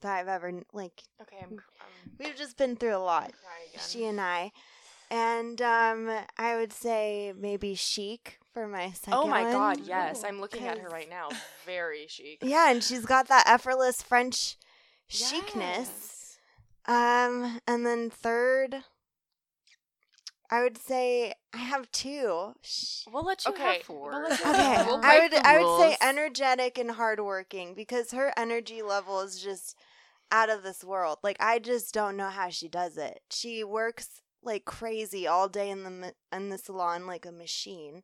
[0.00, 1.02] that I've ever like.
[1.20, 3.32] Okay, I'm, I'm We've just been through a lot,
[3.78, 4.52] she and I.
[5.10, 6.08] And um,
[6.38, 9.14] I would say maybe chic for my second.
[9.14, 9.52] oh my one.
[9.52, 10.22] god, yes.
[10.24, 11.28] Oh, I'm looking at her right now.
[11.66, 12.38] Very chic.
[12.42, 14.56] Yeah, and she's got that effortless French
[15.08, 16.36] chicness.
[16.86, 18.82] Um, and then third,
[20.50, 22.54] I would say I have two.
[23.12, 25.62] We'll let you Okay, have 4 we'll let you Okay, have We'll I would I
[25.62, 29.76] would say energetic and hardworking because her energy level is just
[30.32, 31.18] out of this world.
[31.22, 33.20] Like I just don't know how she does it.
[33.30, 38.02] She works like crazy all day in the in the salon like a machine.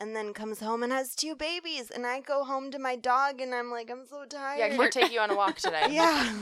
[0.00, 3.40] And then comes home and has two babies, and I go home to my dog,
[3.40, 4.58] and I'm like, I'm so tired.
[4.58, 5.86] Yeah, can we take you on a walk today?
[5.90, 6.32] Yeah.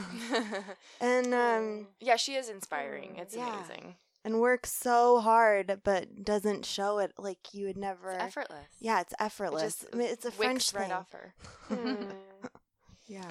[1.01, 3.15] and um, yeah, she is inspiring.
[3.17, 3.55] It's Yeah.
[3.55, 3.95] amazing.
[4.25, 7.13] and works so hard, but doesn't show it.
[7.17, 8.09] Like you would never.
[8.11, 8.65] It's effortless.
[8.79, 9.61] Yeah, it's It effortless.
[9.81, 10.91] just I mean, it's a wicks French right thing.
[10.91, 11.33] off her.
[13.07, 13.21] Yeah,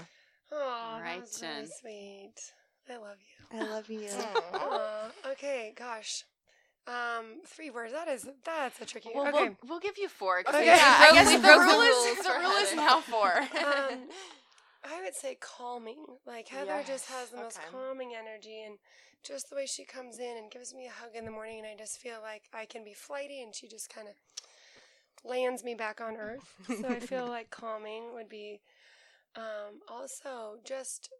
[0.52, 2.52] Oh, right, that was really sweet.
[2.90, 3.58] I love you.
[3.58, 4.08] I love you.
[4.54, 6.24] Aw, okay, gosh.
[6.86, 7.92] Um, three words.
[7.92, 9.10] That is that's a tricky.
[9.14, 9.38] Well, okay.
[9.38, 10.40] we'll, we'll give you four.
[10.40, 10.66] Okay.
[10.66, 13.32] Yeah, I guess the rule is the rule is now four.
[13.62, 14.08] Um,
[14.84, 16.04] I would say calming.
[16.26, 17.68] Like Heather just has the most okay.
[17.70, 18.78] calming energy and
[19.24, 21.66] just the way she comes in and gives me a hug in the morning and
[21.66, 24.14] I just feel like I can be flighty and she just kind of
[25.24, 26.54] lands me back on earth.
[26.66, 28.60] So I feel like calming would be
[29.36, 31.10] um, also just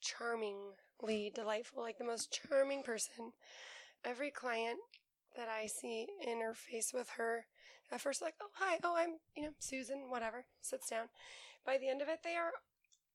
[0.00, 3.32] charmingly delightful, like the most charming person.
[4.04, 4.78] Every client
[5.38, 7.46] that I see interface with her,
[7.90, 11.06] at first like, oh hi, oh I'm you know Susan, whatever, sits down.
[11.64, 12.50] By the end of it, they are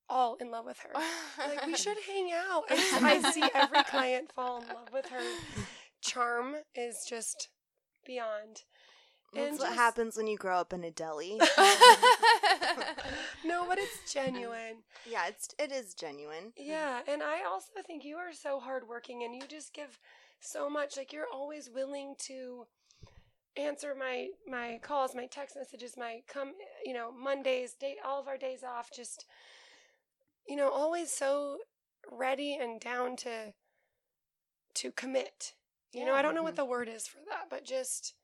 [0.08, 0.90] all in love with her.
[1.38, 2.64] like we should hang out.
[2.68, 5.20] I, I see every client fall in love with her.
[6.02, 7.48] Charm is just
[8.06, 8.62] beyond.
[9.32, 11.38] That's And what just- happens when you grow up in a deli.
[13.44, 14.76] No, but it's genuine.
[15.08, 16.52] yeah, it's it is genuine.
[16.56, 19.98] Yeah, and I also think you are so hardworking and you just give
[20.44, 20.96] so much.
[20.96, 22.66] Like you're always willing to
[23.56, 26.52] answer my my calls, my text messages, my come,
[26.84, 28.90] you know, Mondays, day all of our days off.
[28.94, 29.26] Just
[30.46, 31.58] you know, always so
[32.10, 33.52] ready and down to
[34.74, 35.54] to commit.
[35.92, 36.62] You know, I don't know what mm-hmm.
[36.62, 38.14] the word is for that, but just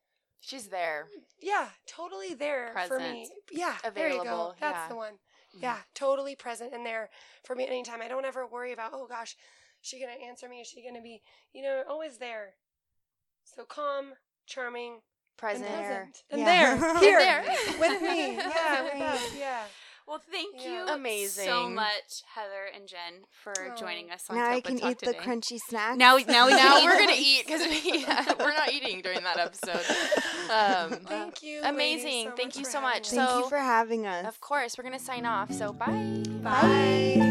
[0.40, 1.06] She's there.
[1.40, 3.04] yeah, totally there for me.
[3.04, 3.28] Present.
[3.52, 4.54] Yeah, there you go.
[4.58, 4.88] That's yeah.
[4.88, 5.12] the one.
[5.12, 5.62] Mm-hmm.
[5.62, 7.10] Yeah, totally present and there
[7.44, 8.00] for me anytime.
[8.00, 9.36] I don't ever worry about, oh gosh,
[9.82, 10.60] is she gonna answer me?
[10.60, 11.22] Is she gonna be,
[11.52, 12.54] you know, always there.
[13.44, 14.12] So calm,
[14.46, 15.00] charming,
[15.36, 15.64] Present.
[15.66, 15.88] and There.
[15.88, 16.76] present, and Yeah.
[16.76, 17.78] there, here, There.
[17.80, 18.34] with me.
[18.36, 19.34] Yeah, with us.
[19.36, 19.62] Yeah.
[20.06, 20.96] Well, thank Yeah.
[20.96, 23.76] you so much, Heather and Jen, for Oh.
[23.76, 25.96] joining us on Now I can Talk eat the crunchy snack.
[25.96, 28.04] Now, now we, now we're gonna eat because we,
[28.38, 29.86] we're not eating during that episode.
[30.50, 31.60] Um, Thank you.
[31.62, 32.30] amazing.
[32.30, 33.02] so Thank you so much.
[33.02, 33.10] us.
[33.10, 34.26] Thank So- you for having us.
[34.26, 35.52] of course, we're gonna sign off.
[35.52, 36.22] So bye.
[36.42, 37.28] Bye.